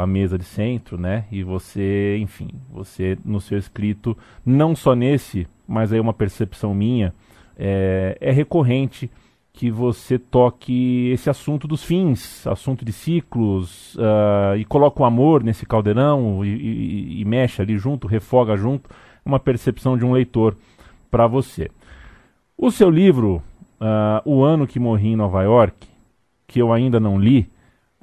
[0.00, 1.26] a mesa de centro, né?
[1.30, 7.14] E você, enfim, você no seu escrito, não só nesse, mas aí uma percepção minha,
[7.56, 9.10] é, é recorrente
[9.54, 15.44] que você toque esse assunto dos fins, assunto de ciclos, uh, e coloca o amor
[15.44, 18.90] nesse caldeirão e, e, e, mexe ali junto, refoga junto,
[19.24, 20.56] uma percepção de um leitor
[21.08, 21.70] para você.
[22.58, 23.40] O seu livro,
[23.80, 25.86] uh, O Ano que Morri em Nova York,
[26.48, 27.48] que eu ainda não li,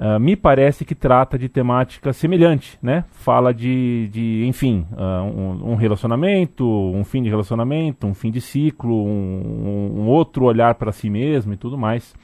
[0.02, 3.06] Uh, me parece que trata de temática semelhante, né?
[3.12, 8.42] Fala de, de enfim, uh, um, um, relacionamento, um fim de relacionamento, um fim de
[8.42, 12.16] ciclo, um, um outro olhar para si mesmo e tudo mais.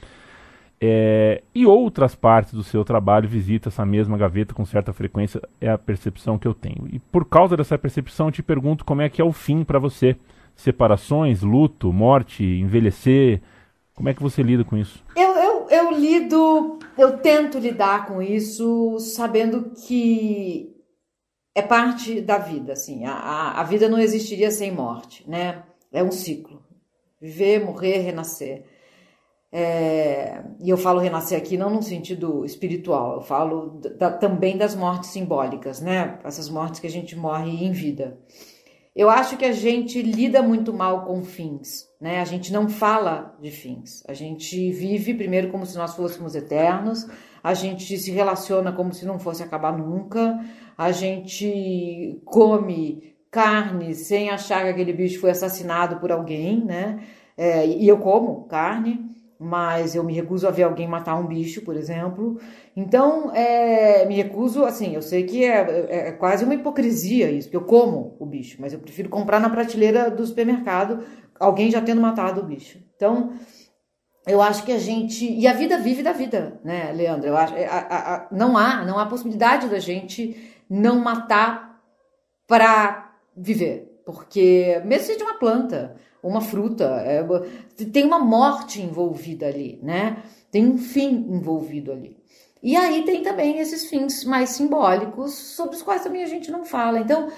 [0.80, 5.70] É, e outras partes do seu trabalho visita essa mesma gaveta com certa frequência, é
[5.70, 6.88] a percepção que eu tenho.
[6.90, 9.78] E por causa dessa percepção, eu te pergunto como é que é o fim para
[9.78, 10.16] você.
[10.56, 13.40] Separações, luto, morte, envelhecer,
[13.94, 15.04] como é que você lida com isso?
[15.16, 20.74] Eu, eu, eu lido, eu tento lidar com isso sabendo que
[21.54, 23.04] é parte da vida, assim.
[23.04, 25.62] A, a, vida não existiria sem morte, né?
[25.92, 26.62] É um ciclo.
[27.20, 28.64] Viver, morrer, renascer.
[29.50, 34.74] É, e eu falo renascer aqui não no sentido espiritual, eu falo da, também das
[34.74, 36.18] mortes simbólicas, né?
[36.22, 38.18] Essas mortes que a gente morre em vida.
[38.98, 42.20] Eu acho que a gente lida muito mal com fins, né?
[42.20, 44.02] A gente não fala de fins.
[44.08, 47.06] A gente vive primeiro como se nós fôssemos eternos,
[47.40, 50.44] a gente se relaciona como se não fosse acabar nunca,
[50.76, 57.00] a gente come carne sem achar que aquele bicho foi assassinado por alguém, né?
[57.36, 59.16] É, e eu como carne.
[59.38, 62.40] Mas eu me recuso a ver alguém matar um bicho, por exemplo.
[62.76, 67.48] Então, é, me recuso, assim, eu sei que é, é, é, quase uma hipocrisia isso,
[67.48, 71.04] porque eu como o bicho, mas eu prefiro comprar na prateleira do supermercado
[71.38, 72.78] alguém já tendo matado o bicho.
[72.96, 73.32] Então,
[74.26, 75.24] eu acho que a gente.
[75.24, 77.28] E a vida vive da vida, né, Leandro?
[77.28, 80.36] Eu acho, é, a, a, não há, não há possibilidade da gente
[80.68, 81.80] não matar
[82.46, 84.02] para viver.
[84.04, 87.24] Porque, mesmo seja uma planta, uma fruta, é,
[87.86, 90.22] tem uma morte envolvida ali, né?
[90.50, 92.16] Tem um fim envolvido ali.
[92.62, 96.64] E aí tem também esses fins mais simbólicos, sobre os quais também a gente não
[96.64, 96.98] fala.
[96.98, 97.28] Então,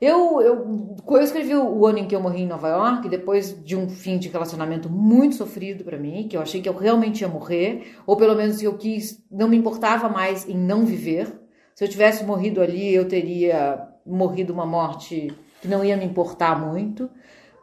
[0.00, 3.76] eu, eu, eu escrevi o ano em que eu morri em Nova York, depois de
[3.76, 7.28] um fim de relacionamento muito sofrido para mim, que eu achei que eu realmente ia
[7.28, 11.30] morrer, ou pelo menos eu quis, não me importava mais em não viver.
[11.74, 16.58] Se eu tivesse morrido ali, eu teria morrido uma morte que não ia me importar
[16.58, 17.10] muito,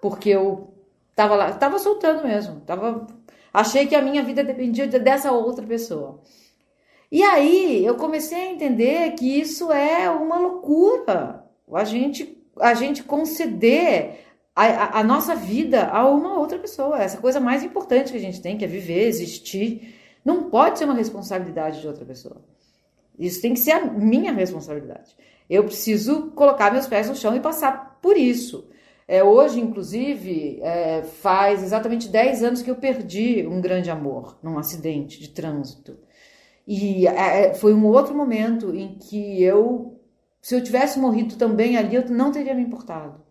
[0.10, 0.74] porque eu
[1.14, 3.06] tava lá, tava soltando mesmo, tava,
[3.54, 6.22] achei que a minha vida dependia dessa outra pessoa.
[7.12, 11.44] E aí eu comecei a entender que isso é uma loucura.
[11.74, 17.02] A gente, a gente conceder a, a, nossa vida a uma outra pessoa.
[17.02, 19.94] Essa coisa mais importante que a gente tem, que é viver, existir,
[20.24, 22.42] não pode ser uma responsabilidade de outra pessoa.
[23.20, 25.16] Isso tem que ser a minha responsabilidade.
[25.50, 28.70] Eu preciso colocar meus pés no chão e passar por isso.
[29.08, 34.60] É, hoje, inclusive, é, faz exatamente 10 anos que eu perdi um grande amor num
[34.60, 35.98] acidente de trânsito.
[36.68, 40.02] E é, é, foi um outro momento em que eu,
[40.42, 43.24] se eu tivesse morrido também ali, eu não teria me importado.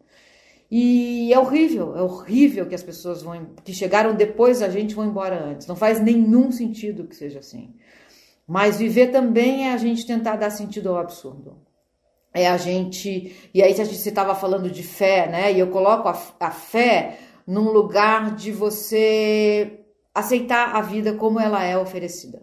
[0.71, 5.05] E é horrível, é horrível que as pessoas vão, que chegaram depois da gente vão
[5.07, 5.67] embora antes.
[5.67, 7.75] Não faz nenhum sentido que seja assim.
[8.47, 11.66] Mas viver também é a gente tentar dar sentido ao absurdo
[12.37, 13.35] é a gente.
[13.53, 15.53] E aí, você estava falando de fé, né?
[15.53, 19.81] E eu coloco a, a fé num lugar de você
[20.15, 22.43] aceitar a vida como ela é oferecida.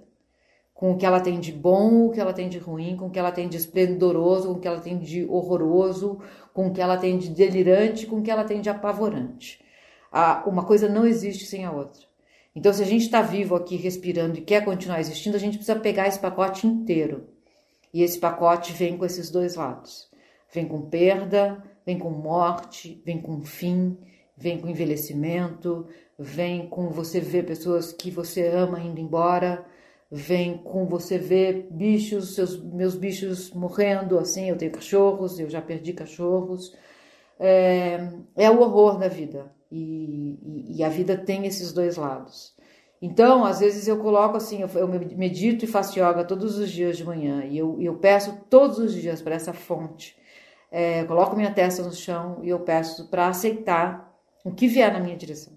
[0.74, 3.10] Com o que ela tem de bom, o que ela tem de ruim, com o
[3.12, 6.20] que ela tem de esplendoroso, com o que ela tem de horroroso,
[6.54, 9.64] com o que ela tem de delirante, com o que ela tem de apavorante.
[10.12, 12.02] Ah, uma coisa não existe sem a outra.
[12.56, 15.80] Então, se a gente está vivo aqui respirando e quer continuar existindo, a gente precisa
[15.80, 17.33] pegar esse pacote inteiro.
[17.94, 20.10] E esse pacote vem com esses dois lados.
[20.52, 23.98] Vem com perda, vem com morte, vem com fim,
[24.36, 29.66] vem com envelhecimento, vem com você ver pessoas que você ama indo embora,
[30.10, 35.62] vem com você ver bichos, seus meus bichos morrendo, assim, eu tenho cachorros, eu já
[35.62, 36.76] perdi cachorros.
[37.40, 39.52] É, é o horror da vida.
[39.72, 42.53] E, e, e a vida tem esses dois lados.
[43.06, 47.04] Então, às vezes eu coloco assim, eu medito e faço yoga todos os dias de
[47.04, 50.16] manhã e eu, eu peço todos os dias para essa fonte.
[50.72, 54.10] É, coloco minha testa no chão e eu peço para aceitar
[54.46, 55.52] o que vier na minha direção.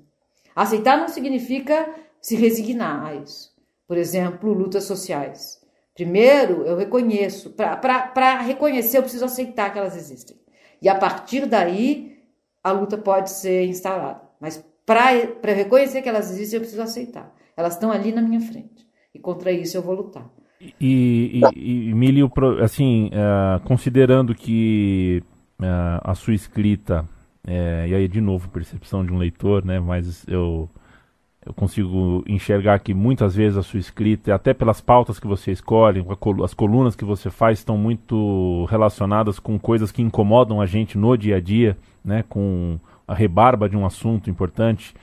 [0.56, 1.88] Aceitar não significa
[2.20, 3.54] se resignar a isso.
[3.86, 5.60] Por exemplo, lutas sociais.
[5.94, 7.50] Primeiro, eu reconheço.
[7.50, 10.36] Para reconhecer, eu preciso aceitar que elas existem.
[10.82, 12.18] E a partir daí,
[12.60, 14.22] a luta pode ser instalada.
[14.40, 17.35] Mas para reconhecer que elas existem, eu preciso aceitar.
[17.56, 18.86] Elas estão ali na minha frente.
[19.14, 20.28] E contra isso eu vou lutar.
[20.80, 22.30] E, e, e Milho,
[22.62, 25.22] assim, uh, considerando que
[25.60, 27.06] uh, a sua escrita,
[27.46, 29.78] uh, e aí de novo, percepção de um leitor, né?
[29.78, 30.68] Mas eu,
[31.44, 36.04] eu consigo enxergar que muitas vezes a sua escrita, até pelas pautas que você escolhe,
[36.42, 41.16] as colunas que você faz, estão muito relacionadas com coisas que incomodam a gente no
[41.16, 42.24] dia a dia, né?
[42.28, 44.94] Com a rebarba de um assunto importante.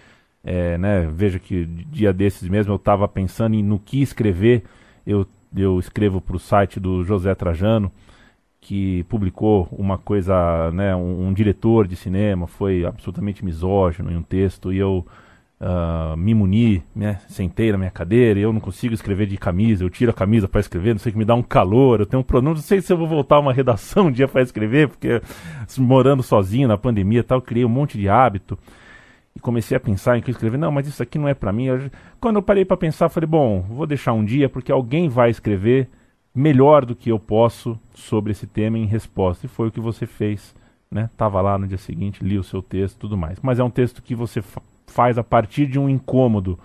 [0.46, 4.64] É, né, veja que dia desses mesmo eu estava pensando em no que escrever.
[5.08, 5.26] Eu,
[5.56, 7.92] eu escrevo para o site do José Trajano,
[8.60, 14.24] que publicou uma coisa, né, um, um, diretor de cinema foi absolutamente misógino em um
[14.24, 15.06] texto e eu
[15.60, 19.84] uh, me muni, né, sentei na minha cadeira e eu não consigo escrever de camisa,
[19.84, 22.22] eu tiro a camisa para escrever, não sei que me dá um calor, eu tenho
[22.22, 25.22] um problema, não sei se eu vou voltar uma redação um dia para escrever, porque
[25.78, 28.58] morando sozinho na pandemia tal, criei um monte de hábito
[29.36, 30.58] e comecei a pensar em que escrever.
[30.58, 31.66] Não, mas isso aqui não é para mim.
[31.66, 35.30] Eu, quando eu parei para pensar, falei, bom, vou deixar um dia porque alguém vai
[35.30, 35.90] escrever
[36.34, 39.46] melhor do que eu posso sobre esse tema em resposta.
[39.46, 40.56] E foi o que você fez,
[40.90, 41.10] né?
[41.18, 43.40] Tava lá no dia seguinte, li o seu texto, tudo mais.
[43.42, 46.60] Mas é um texto que você fa faz a partir de um incômodo.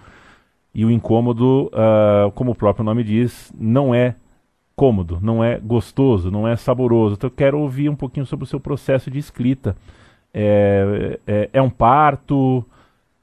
[0.75, 4.17] E o incômodo, uh, como o próprio nome diz, não é
[4.77, 7.15] cômodo, não é gostoso, não é saboroso.
[7.15, 9.75] Então eu quero ouvir um pouquinho sobre o seu processo de escrita.
[10.33, 12.65] É, é, é um parto?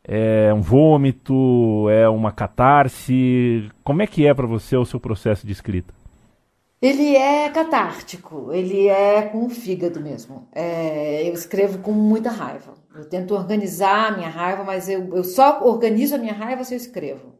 [0.04, 1.90] É um vômito?
[1.90, 3.70] É uma catarse?
[3.84, 5.94] Como é que é para você o seu processo de escrita?
[6.82, 10.48] Ele é catártico, ele é com o fígado mesmo.
[10.54, 12.76] É, eu escrevo com muita raiva.
[12.94, 16.76] Eu tento organizar a minha raiva, mas eu, eu só organizo a minha raiva se
[16.76, 17.34] eu escrevo.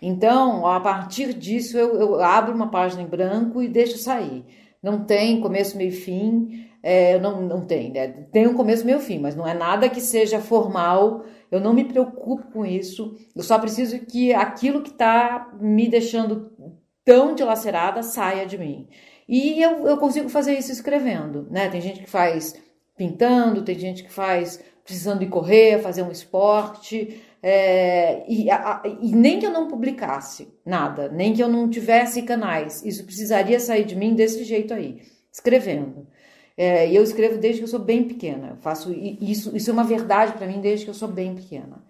[0.00, 4.44] Então, a partir disso, eu, eu abro uma página em branco e deixo sair.
[4.82, 6.65] Não tem começo, meio e fim.
[6.88, 8.06] É, não, não tem, né?
[8.30, 11.24] Tem um começo, meio fim, mas não é nada que seja formal.
[11.50, 13.16] Eu não me preocupo com isso.
[13.34, 16.52] Eu só preciso que aquilo que está me deixando
[17.04, 18.86] tão dilacerada saia de mim.
[19.28, 21.68] E eu, eu consigo fazer isso escrevendo, né?
[21.68, 22.54] Tem gente que faz
[22.96, 27.20] pintando, tem gente que faz precisando ir correr, fazer um esporte.
[27.42, 32.22] É, e, a, e, nem que eu não publicasse nada, nem que eu não tivesse
[32.22, 35.00] canais, isso precisaria sair de mim desse jeito aí,
[35.32, 36.06] escrevendo.
[36.56, 38.50] É, eu escrevo desde que eu sou bem pequena.
[38.50, 41.84] Eu faço isso, isso é uma verdade para mim desde que eu sou bem pequena.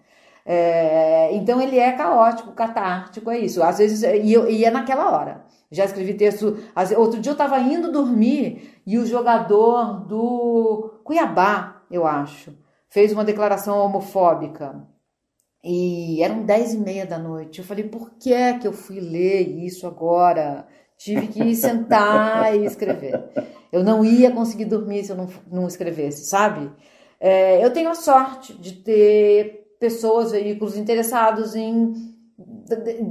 [0.45, 3.61] É, então ele é caótico, catártico, é isso.
[3.63, 5.45] Às vezes, e, eu, e é naquela hora.
[5.69, 6.57] Já escrevi texto.
[6.97, 12.57] Outro dia eu estava indo dormir e o jogador do Cuiabá, eu acho,
[12.89, 14.87] fez uma declaração homofóbica.
[15.63, 17.59] E eram dez e meia da noite.
[17.59, 20.65] Eu falei, por que é que eu fui ler isso agora?
[20.97, 23.23] Tive que sentar e escrever.
[23.71, 26.71] Eu não ia conseguir dormir se eu não, não escrevesse, sabe?
[27.19, 31.93] É, eu tenho a sorte de ter pessoas, veículos interessados em,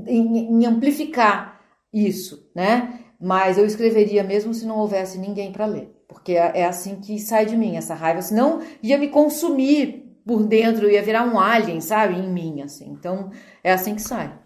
[0.06, 1.60] em, em amplificar
[1.92, 3.00] isso, né?
[3.20, 7.18] Mas eu escreveria mesmo se não houvesse ninguém para ler, porque é, é assim que
[7.18, 11.80] sai de mim essa raiva, senão ia me consumir por dentro, ia virar um alien,
[11.80, 12.90] sabe, em mim, assim.
[12.90, 13.30] Então
[13.62, 14.45] é assim que sai.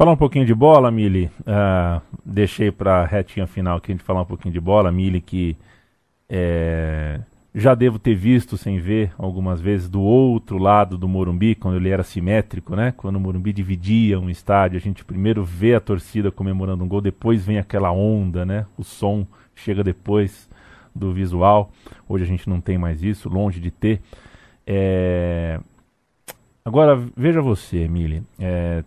[0.00, 1.30] Falar um pouquinho de bola, Mili.
[1.40, 4.90] Uh, deixei para a retinha final aqui a gente falar um pouquinho de bola.
[4.90, 5.58] Mili, que
[6.26, 7.20] é,
[7.54, 11.90] já devo ter visto, sem ver, algumas vezes, do outro lado do Morumbi, quando ele
[11.90, 12.94] era simétrico, né?
[12.96, 17.02] Quando o Morumbi dividia um estádio, a gente primeiro vê a torcida comemorando um gol,
[17.02, 18.64] depois vem aquela onda, né?
[18.78, 20.48] O som chega depois
[20.96, 21.70] do visual.
[22.08, 24.00] Hoje a gente não tem mais isso, longe de ter.
[24.66, 25.60] É...
[26.64, 28.22] Agora, veja você, Emília.
[28.38, 28.82] É,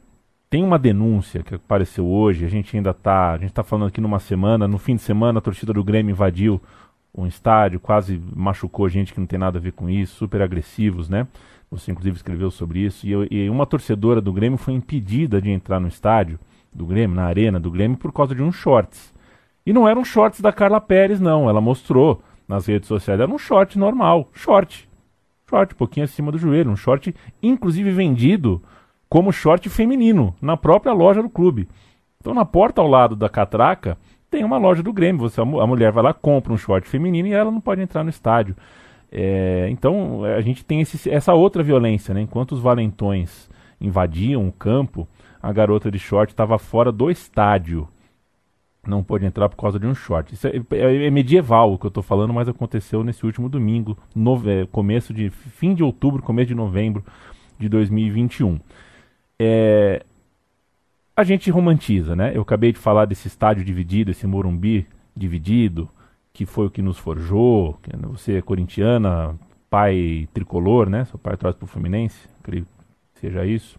[0.54, 4.00] tem uma denúncia que apareceu hoje, a gente ainda está, a gente está falando aqui
[4.00, 6.62] numa semana, no fim de semana a torcida do Grêmio invadiu
[7.12, 11.10] um estádio, quase machucou gente que não tem nada a ver com isso, super agressivos,
[11.10, 11.26] né?
[11.72, 13.04] Você inclusive escreveu sobre isso.
[13.04, 16.40] E, e uma torcedora do Grêmio foi impedida de entrar no estádio
[16.72, 19.12] do Grêmio, na arena do Grêmio, por causa de uns shorts.
[19.66, 21.50] E não eram shorts da Carla Pérez, não.
[21.50, 23.20] Ela mostrou nas redes sociais.
[23.20, 24.88] Era um short normal, short.
[25.50, 26.70] Short, um pouquinho acima do joelho.
[26.70, 28.62] Um short, inclusive, vendido
[29.14, 31.70] como short feminino na própria loja do clube.
[32.20, 33.96] Então, na porta ao lado da catraca,
[34.28, 35.22] tem uma loja do Grêmio.
[35.22, 38.10] Você, a mulher vai lá, compra um short feminino e ela não pode entrar no
[38.10, 38.56] estádio.
[39.12, 42.22] É, então, a gente tem esse, essa outra violência, né?
[42.22, 45.08] Enquanto os valentões invadiam o campo,
[45.40, 47.88] a garota de short estava fora do estádio.
[48.84, 50.34] Não pôde entrar por causa de um short.
[50.34, 53.96] Isso é, é, é medieval o que eu estou falando, mas aconteceu nesse último domingo,
[54.48, 57.06] é, começo de fim de outubro, começo de novembro
[57.60, 58.60] de 2021
[59.44, 60.04] é,
[61.16, 62.32] a gente romantiza, né?
[62.36, 65.90] Eu acabei de falar desse estádio dividido, esse Morumbi dividido,
[66.34, 67.80] que foi o que nos forjou.
[68.12, 69.36] Você é corintiana,
[69.70, 71.06] pai tricolor, né?
[71.06, 72.66] Seu pai torce pro Fluminense, creio
[73.14, 73.78] que seja isso.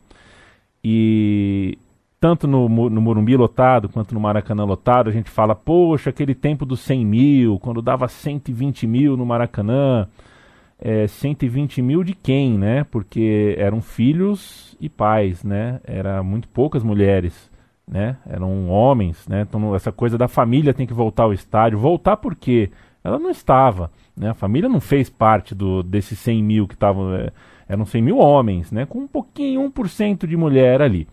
[0.82, 1.78] E
[2.20, 6.64] tanto no, no Morumbi lotado quanto no Maracanã lotado, a gente fala, poxa, aquele tempo
[6.64, 10.08] dos 100 mil, quando dava 120 mil no Maracanã
[10.78, 12.84] é, 120 mil de quem, né?
[12.84, 15.80] Porque eram filhos e pais, né?
[15.84, 17.50] Era muito poucas mulheres,
[17.86, 18.16] né?
[18.26, 19.42] Eram homens, né?
[19.48, 21.78] Então essa coisa da família tem que voltar ao estádio.
[21.78, 22.70] Voltar por quê?
[23.02, 24.30] Ela não estava, né?
[24.30, 27.14] A família não fez parte do, desses 100 mil que estavam...
[27.14, 27.30] É,
[27.66, 28.84] eram 100 mil homens, né?
[28.84, 31.08] Com um pouquinho, 1% de mulher ali.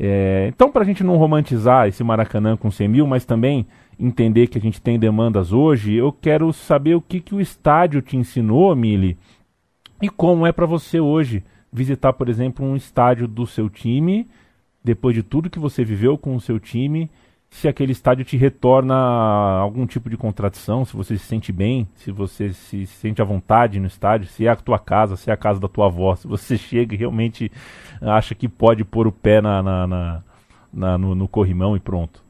[0.00, 3.66] É, então, para a gente não romantizar esse Maracanã com 100 mil, mas também
[3.98, 8.00] entender que a gente tem demandas hoje, eu quero saber o que, que o estádio
[8.00, 9.18] te ensinou, Mili,
[10.00, 14.28] e como é para você hoje visitar, por exemplo, um estádio do seu time,
[14.82, 17.10] depois de tudo que você viveu com o seu time,
[17.50, 22.12] se aquele estádio te retorna algum tipo de contradição, se você se sente bem, se
[22.12, 25.36] você se sente à vontade no estádio, se é a tua casa, se é a
[25.36, 27.50] casa da tua avó, se você chega e realmente
[28.00, 30.22] acha que pode pôr o pé na, na, na,
[30.72, 32.27] na no, no corrimão e pronto.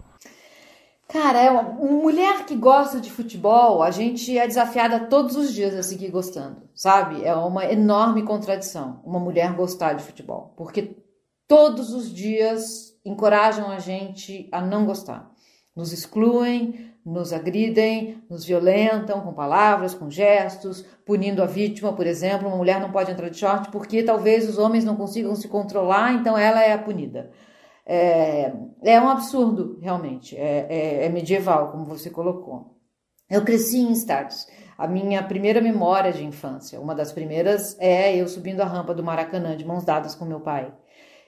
[1.09, 5.75] Cara, é uma, mulher que gosta de futebol, a gente é desafiada todos os dias
[5.75, 7.25] a seguir gostando, sabe?
[7.25, 10.99] É uma enorme contradição uma mulher gostar de futebol, porque
[11.47, 15.31] todos os dias encorajam a gente a não gostar.
[15.75, 22.49] Nos excluem, nos agridem, nos violentam com palavras, com gestos, punindo a vítima, por exemplo.
[22.49, 26.13] Uma mulher não pode entrar de short porque talvez os homens não consigam se controlar,
[26.13, 27.31] então ela é a punida.
[27.91, 30.37] É, é um absurdo, realmente.
[30.37, 32.77] É, é, é medieval, como você colocou.
[33.31, 34.47] Eu cresci em estádios.
[34.77, 39.03] A minha primeira memória de infância, uma das primeiras, é eu subindo a rampa do
[39.03, 40.73] Maracanã de mãos dadas com meu pai.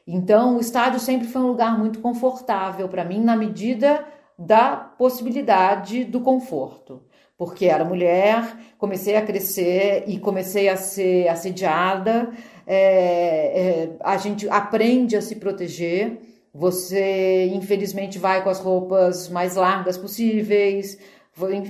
[0.07, 4.05] Então, o estádio sempre foi um lugar muito confortável para mim, na medida
[4.39, 7.03] da possibilidade do conforto.
[7.37, 8.45] Porque era mulher,
[8.77, 12.31] comecei a crescer e comecei a ser assediada.
[12.67, 16.30] É, é, a gente aprende a se proteger.
[16.53, 20.99] Você, infelizmente, vai com as roupas mais largas possíveis.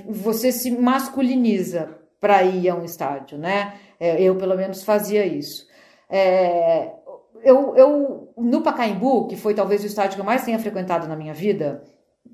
[0.09, 3.73] Você se masculiniza para ir a um estádio, né?
[3.99, 5.67] É, eu, pelo menos, fazia isso.
[6.09, 6.91] É,
[7.43, 11.15] eu, eu, no Pacaembu, que foi talvez o estádio que eu mais tenha frequentado na
[11.15, 11.83] minha vida,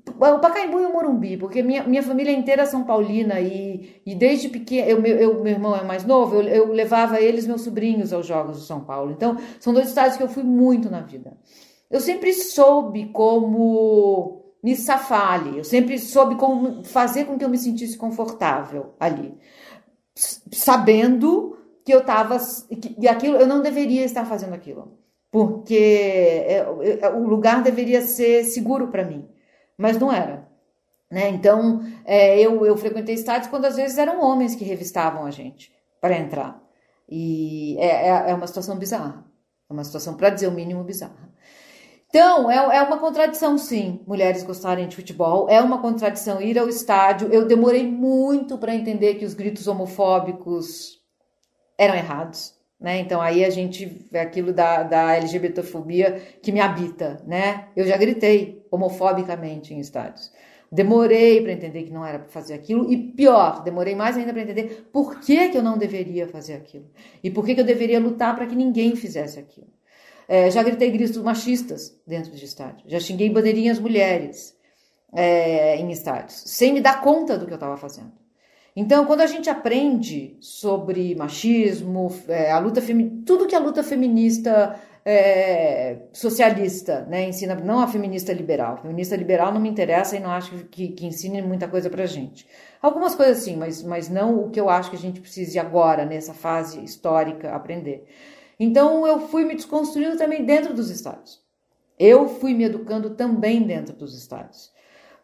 [0.06, 4.14] o Pacaembu e o Morumbi, porque minha, minha família inteira é São Paulina e, e
[4.14, 8.12] desde pequeno, eu, eu, meu irmão é mais novo, eu, eu levava eles, meus sobrinhos,
[8.12, 9.12] aos Jogos do São Paulo.
[9.12, 11.36] Então, são dois estádios que eu fui muito na vida.
[11.90, 17.48] Eu sempre soube como me safar ali, eu sempre soube como fazer com que eu
[17.48, 19.38] me sentisse confortável ali,
[20.14, 22.38] sabendo que eu estava,
[22.98, 24.98] que aquilo, eu não deveria estar fazendo aquilo,
[25.30, 26.66] porque é,
[27.00, 29.28] é, o lugar deveria ser seguro para mim,
[29.76, 30.48] mas não era.
[31.10, 31.30] Né?
[31.30, 35.72] Então, é, eu, eu frequentei estádios quando às vezes eram homens que revistavam a gente
[36.00, 36.62] para entrar.
[37.08, 39.24] E é, é, é uma situação bizarra.
[39.68, 41.27] É uma situação, para dizer o mínimo, bizarra.
[42.08, 45.48] Então, é, é uma contradição, sim, mulheres gostarem de futebol.
[45.50, 47.28] É uma contradição ir ao estádio.
[47.30, 50.98] Eu demorei muito para entender que os gritos homofóbicos
[51.76, 52.58] eram errados.
[52.80, 52.98] Né?
[52.98, 57.66] Então aí a gente aquilo da, da LGBTfobia que me habita, né?
[57.74, 60.30] Eu já gritei homofobicamente em estádios.
[60.70, 64.42] Demorei para entender que não era para fazer aquilo e pior, demorei mais ainda para
[64.42, 66.86] entender por que, que eu não deveria fazer aquilo
[67.24, 69.66] e por que, que eu deveria lutar para que ninguém fizesse aquilo.
[70.28, 74.54] É, já gritei gritos machistas dentro de estádio, já xinguei bandeirinhas mulheres
[75.12, 78.12] é, em estádios, sem me dar conta do que eu estava fazendo.
[78.76, 82.80] Então, quando a gente aprende sobre machismo, é, a luta
[83.26, 84.78] tudo que a luta feminista
[85.10, 88.74] é, socialista né, ensina, não a feminista liberal.
[88.74, 92.04] A feminista liberal não me interessa e não acho que, que ensine muita coisa pra
[92.04, 92.46] gente.
[92.80, 96.04] Algumas coisas sim, mas, mas não o que eu acho que a gente precise agora,
[96.04, 98.06] nessa fase histórica, aprender.
[98.58, 101.40] Então, eu fui me desconstruindo também dentro dos estados.
[101.98, 104.72] Eu fui me educando também dentro dos estados.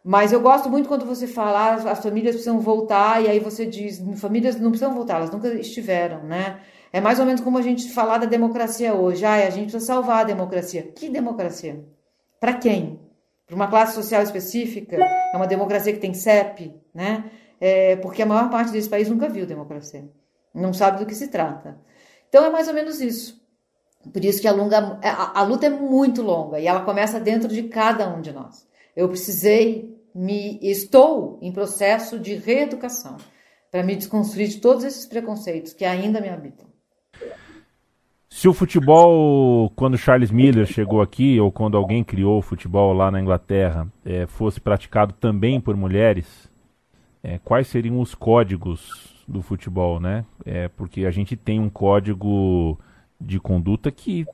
[0.03, 3.65] Mas eu gosto muito quando você fala, ah, as famílias precisam voltar, e aí você
[3.65, 6.59] diz, famílias não precisam voltar, elas nunca estiveram, né?
[6.93, 9.25] É mais ou menos como a gente falar da democracia hoje.
[9.25, 10.83] Ah, a gente precisa salvar a democracia.
[10.83, 11.83] Que democracia?
[12.39, 12.99] Para quem?
[13.47, 14.95] Para uma classe social específica?
[14.95, 17.31] É uma democracia que tem CEP, né?
[17.59, 20.07] É, porque a maior parte desse país nunca viu democracia.
[20.53, 21.77] Não sabe do que se trata.
[22.35, 23.41] Então é mais ou menos isso.
[24.11, 27.47] Por isso que a, longa, a, a luta é muito longa e ela começa dentro
[27.47, 28.67] de cada um de nós.
[28.93, 33.15] Eu precisei me estou em processo de reeducação
[33.71, 36.67] para me desconstruir de todos esses preconceitos que ainda me habitam.
[38.29, 43.09] Se o futebol, quando Charles Miller chegou aqui, ou quando alguém criou o futebol lá
[43.09, 46.51] na Inglaterra, é, fosse praticado também por mulheres,
[47.23, 50.25] é, quais seriam os códigos do futebol, né?
[50.45, 52.79] É, porque a gente tem um código
[53.19, 54.25] de conduta que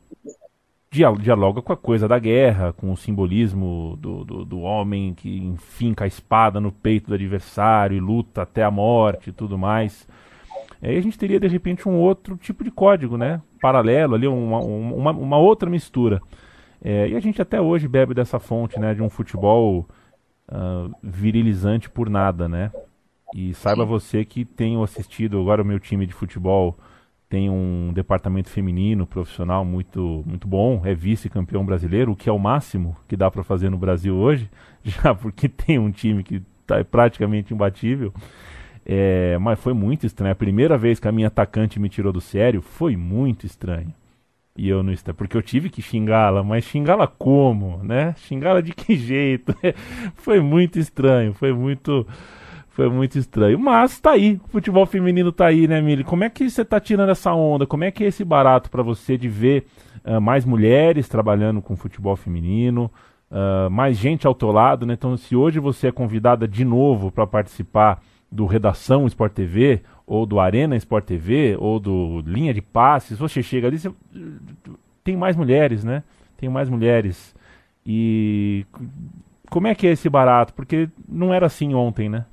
[0.92, 6.04] dialoga com a coisa da guerra, com o simbolismo do, do, do, homem que enfinca
[6.04, 10.06] a espada no peito do adversário e luta até a morte e tudo mais.
[10.82, 13.42] Aí a gente teria de repente um outro tipo de código, né?
[13.62, 16.22] Paralelo ali, uma, uma, uma outra mistura.
[16.84, 18.94] É, e a gente até hoje bebe dessa fonte, né?
[18.94, 19.88] De um futebol
[20.50, 22.70] uh, virilizante por nada, né?
[23.34, 26.78] E saiba você que tenho assistido agora o meu time de futebol
[27.30, 32.38] tem um departamento feminino profissional muito muito bom, é vice-campeão brasileiro, o que é o
[32.38, 34.50] máximo que dá para fazer no Brasil hoje,
[34.84, 38.14] já porque tem um time que tá praticamente imbatível.
[38.86, 40.32] É, mas foi muito estranho.
[40.34, 43.94] A primeira vez que a minha atacante me tirou do sério foi muito estranho.
[44.58, 48.14] E eu não estou, porque eu tive que xingá-la, mas xingá-la como, né?
[48.18, 49.56] Xingá-la de que jeito?
[50.16, 52.06] foi muito estranho, foi muito
[52.72, 53.60] foi muito estranho.
[53.60, 56.04] Mas tá aí, o futebol feminino tá aí, né, Mili?
[56.04, 57.68] Como é que você tá tirando essa onda?
[57.68, 59.66] Como é que é esse barato para você de ver
[60.06, 62.90] uh, mais mulheres trabalhando com futebol feminino,
[63.30, 64.94] uh, mais gente ao teu lado, né?
[64.94, 68.02] Então, se hoje você é convidada de novo para participar
[68.32, 73.44] do Redação Sport TV, ou do Arena Sport TV, ou do Linha de Passes, você
[73.44, 73.92] chega ali, você...
[75.04, 76.04] tem mais mulheres, né?
[76.38, 77.36] Tem mais mulheres.
[77.86, 78.66] E
[79.50, 80.54] como é que é esse barato?
[80.54, 82.26] Porque não era assim ontem, né?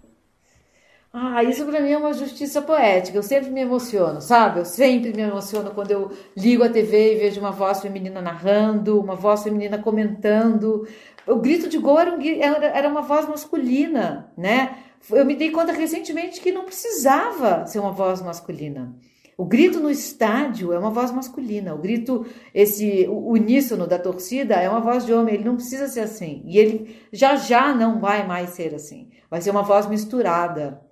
[1.12, 3.16] Ah, isso para mim é uma justiça poética.
[3.16, 4.61] Eu sempre me emociono, sabe?
[4.61, 9.00] Eu sempre me emociono quando eu ligo a TV e vejo uma voz feminina narrando,
[9.00, 10.86] uma voz feminina comentando.
[11.26, 14.78] O grito de gol era, um, era uma voz masculina, né?
[15.11, 18.94] Eu me dei conta recentemente que não precisava ser uma voz masculina.
[19.36, 21.74] O grito no estádio é uma voz masculina.
[21.74, 25.36] O grito, esse uníssono da torcida é uma voz de homem.
[25.36, 26.42] Ele não precisa ser assim.
[26.44, 29.09] E ele já já não vai mais ser assim.
[29.30, 30.88] Vai ser uma voz misturada.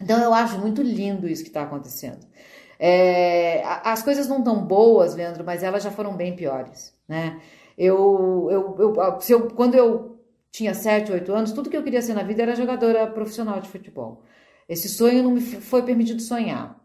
[0.00, 2.26] Então eu acho muito lindo isso que está acontecendo.
[2.78, 7.40] É, as coisas não estão boas, Leandro, mas elas já foram bem piores, né?
[7.76, 10.18] Eu, eu, eu, eu, quando eu
[10.50, 13.68] tinha 7, 8 anos, tudo que eu queria ser na vida era jogadora profissional de
[13.68, 14.22] futebol.
[14.68, 16.80] Esse sonho não me foi permitido sonhar.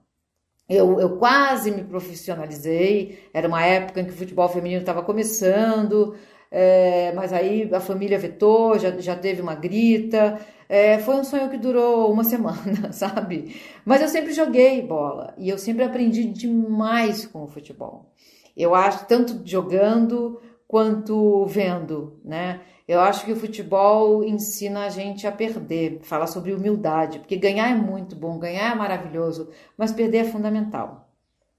[0.67, 6.15] Eu, eu quase me profissionalizei, era uma época em que o futebol feminino estava começando,
[6.49, 10.39] é, mas aí a família vetou, já, já teve uma grita.
[10.67, 13.55] É, foi um sonho que durou uma semana, sabe?
[13.85, 18.11] Mas eu sempre joguei bola e eu sempre aprendi demais com o futebol.
[18.55, 22.61] Eu acho, tanto jogando quanto vendo, né?
[22.87, 27.69] Eu acho que o futebol ensina a gente a perder, fala sobre humildade, porque ganhar
[27.69, 31.09] é muito bom, ganhar é maravilhoso, mas perder é fundamental.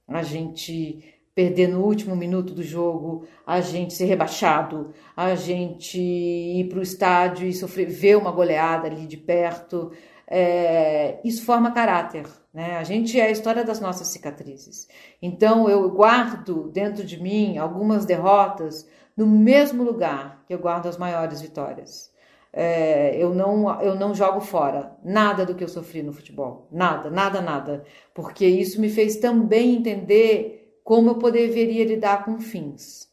[0.07, 6.67] A gente perder no último minuto do jogo, a gente ser rebaixado, a gente ir
[6.71, 9.93] para o estádio e sofrer, ver uma goleada ali de perto,
[10.27, 12.25] é, isso forma caráter.
[12.55, 12.79] Né?
[12.79, 14.89] A gente é a história das nossas cicatrizes.
[15.21, 20.97] Então eu guardo dentro de mim algumas derrotas no mesmo lugar que eu guardo as
[20.97, 22.11] maiores vitórias.
[22.51, 26.67] É, eu, não, eu não jogo fora nada do que eu sofri no futebol.
[26.73, 27.85] Nada, nada, nada.
[28.15, 33.09] Porque isso me fez também entender como eu poderia lidar com fins.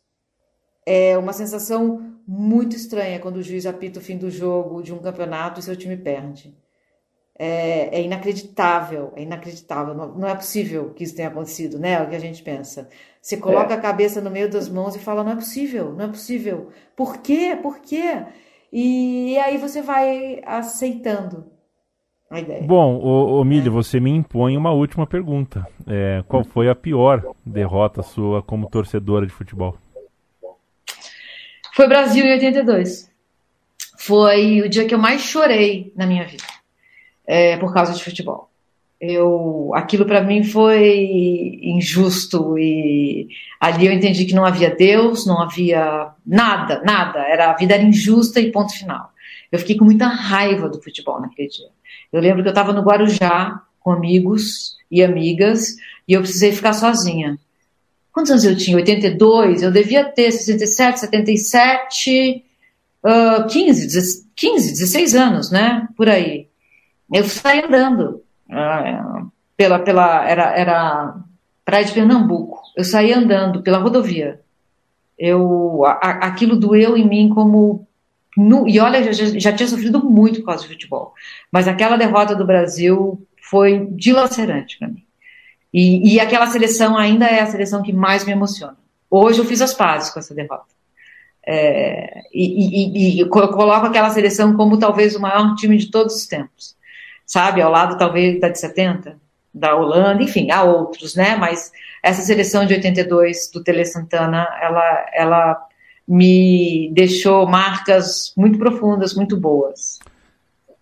[0.85, 4.99] É uma sensação muito estranha quando o juiz apita o fim do jogo de um
[4.99, 6.55] campeonato e seu time perde.
[7.35, 9.95] É, é inacreditável, é inacreditável.
[9.95, 11.93] Não, não, é possível que isso tenha acontecido, né?
[11.93, 12.87] É o que a gente pensa.
[13.19, 13.77] Você coloca é.
[13.77, 16.69] a cabeça no meio das mãos e fala: não é possível, não é possível.
[16.95, 17.57] Por quê?
[17.59, 18.23] Por quê?
[18.71, 21.51] E, aí você vai aceitando
[22.33, 22.63] a ideia.
[22.63, 23.69] Bom, o, o Milho, é.
[23.69, 25.67] você me impõe uma última pergunta.
[25.87, 29.77] É, qual foi a pior derrota sua como torcedora de futebol?
[31.75, 33.11] Foi Brasil em 82.
[33.99, 36.43] Foi o dia que eu mais chorei na minha vida
[37.25, 38.49] é, por causa de futebol.
[38.99, 43.27] Eu, aquilo para mim foi injusto e
[43.59, 47.19] ali eu entendi que não havia Deus, não havia nada, nada.
[47.19, 49.11] Era a vida era injusta e ponto final.
[49.51, 51.67] Eu fiquei com muita raiva do futebol naquele dia.
[52.11, 55.75] Eu lembro que eu estava no Guarujá com amigos e amigas
[56.07, 57.37] e eu precisei ficar sozinha.
[58.11, 58.77] Quantos anos eu tinha?
[58.77, 59.63] 82?
[59.63, 62.45] Eu devia ter 67, 77,
[63.03, 65.87] uh, 15, 15, 16 anos, né?
[65.97, 66.47] Por aí.
[67.11, 71.15] Eu saí andando uh, pela, pela era, era
[71.65, 72.61] praia de Pernambuco.
[72.77, 74.39] Eu saí andando pela rodovia.
[75.17, 77.87] Eu, a, aquilo doeu em mim como
[78.37, 81.13] no, e olha, já, já tinha sofrido muito por causa do futebol.
[81.51, 85.03] Mas aquela derrota do Brasil foi dilacerante para mim.
[85.73, 88.77] E, e, aquela seleção ainda é a seleção que mais me emociona.
[89.09, 90.71] Hoje eu fiz as pazes com essa derrota.
[91.45, 96.27] É, e, e, e, coloco aquela seleção como talvez o maior time de todos os
[96.27, 96.75] tempos
[97.25, 97.61] sabe?
[97.61, 99.17] Ao lado, talvez, da de 70,
[99.53, 101.35] da Holanda, enfim, há outros, né?
[101.35, 101.71] Mas
[102.01, 105.67] essa seleção de 82 do Tele Santana, ela, ela
[106.07, 109.99] me deixou marcas muito profundas, muito boas.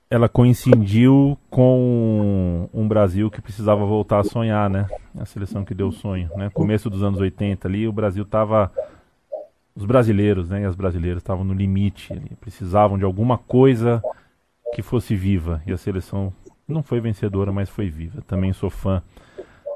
[0.10, 4.88] Ela coincidiu com um Brasil que precisava voltar a sonhar, né?
[5.18, 6.50] A seleção que deu o sonho, né?
[6.54, 8.72] Começo dos anos 80 ali, o Brasil estava
[9.76, 14.04] os brasileiros, né, e as brasileiras estavam no limite, ali, precisavam de alguma coisa
[14.76, 15.62] que fosse viva.
[15.66, 16.34] E a seleção
[16.68, 18.22] não foi vencedora, mas foi viva.
[18.28, 19.02] Também sou fã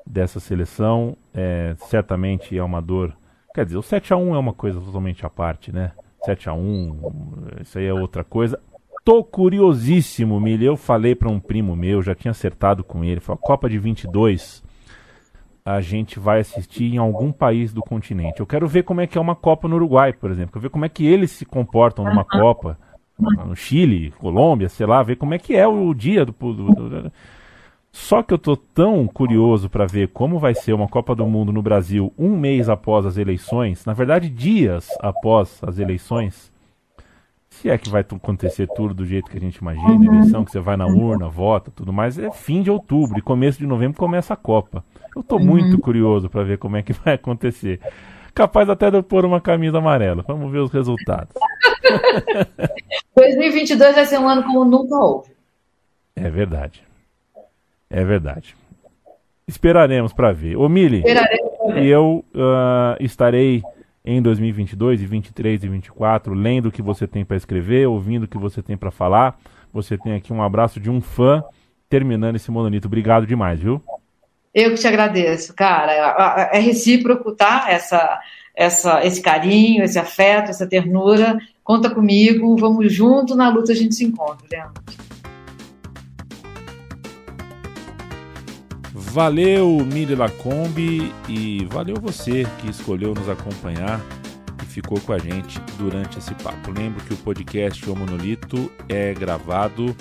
[0.06, 1.18] dessa seleção.
[1.34, 3.16] É, certamente é uma dor.
[3.56, 5.94] Quer dizer, o 7x1 é uma coisa totalmente à parte, né?
[6.28, 8.60] 7x1, isso aí é outra coisa.
[9.06, 10.66] Tô curiosíssimo, Milha.
[10.66, 13.22] Eu falei para um primo meu, já tinha acertado com ele.
[13.22, 14.62] Falou: Copa de 22
[15.64, 18.42] a gente vai assistir em algum país do continente.
[18.42, 20.52] Eu quero ver como é que é uma Copa no Uruguai, por exemplo.
[20.52, 22.78] Quero ver como é que eles se comportam numa Copa
[23.18, 27.12] no Chile, Colômbia, sei lá, ver como é que é o dia do, do, do...
[27.96, 31.54] Só que eu tô tão curioso para ver como vai ser uma Copa do Mundo
[31.54, 36.52] no Brasil um mês após as eleições, na verdade dias após as eleições.
[37.50, 40.60] Se é que vai acontecer tudo do jeito que a gente imagina, eleição que você
[40.60, 44.34] vai na urna, vota, tudo mais, é fim de outubro e começo de novembro começa
[44.34, 44.84] a Copa.
[45.16, 47.80] Eu tô muito curioso para ver como é que vai acontecer.
[48.36, 50.22] Capaz até de eu pôr uma camisa amarela.
[50.28, 51.34] Vamos ver os resultados.
[53.16, 55.32] 2022 vai ser um ano como nunca houve.
[56.14, 56.85] É verdade.
[57.90, 58.56] É verdade.
[59.48, 60.56] Esperaremos para ver.
[60.58, 61.04] Ô, Mili,
[61.76, 63.62] e eu uh, estarei
[64.04, 68.28] em 2022 e 23 e 24 lendo o que você tem para escrever, ouvindo o
[68.28, 69.38] que você tem para falar.
[69.74, 71.44] Você tem aqui um abraço de um fã
[71.90, 72.88] terminando esse monolito.
[72.88, 73.82] Obrigado demais, viu?
[74.54, 76.50] Eu que te agradeço, cara.
[76.52, 77.66] É recíproco, tá?
[77.68, 78.20] Essa,
[78.56, 81.38] essa, esse carinho, esse afeto, essa ternura.
[81.64, 84.82] Conta comigo, vamos junto na luta, a gente se encontra, Leandro.
[89.16, 94.02] Valeu, Mili Lacombe, e valeu você que escolheu nos acompanhar
[94.62, 96.70] e ficou com a gente durante esse papo.
[96.70, 99.96] Lembro que o podcast O Monolito é gravado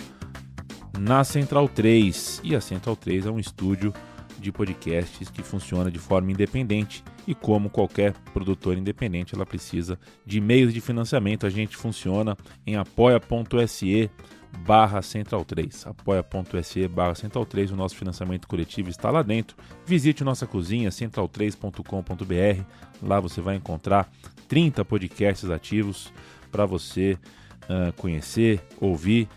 [0.98, 3.94] na Central 3, e a Central 3 é um estúdio
[4.36, 9.96] de podcasts que funciona de forma independente e como qualquer produtor independente, ela precisa
[10.26, 11.46] de meios de financiamento.
[11.46, 12.36] A gente funciona
[12.66, 14.10] em apoia.se
[14.58, 19.56] barra Central 3, apoia.se barra Central 3, o nosso financiamento coletivo está lá dentro.
[19.86, 22.62] Visite nossa cozinha, central3.com.br,
[23.02, 24.10] lá você vai encontrar
[24.48, 26.12] 30 podcasts ativos
[26.50, 27.18] para você
[27.64, 29.28] uh, conhecer, ouvir.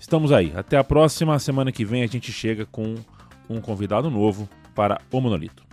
[0.00, 2.94] Estamos aí, até a próxima semana que vem a gente chega com
[3.48, 5.67] um convidado novo para o Monolito.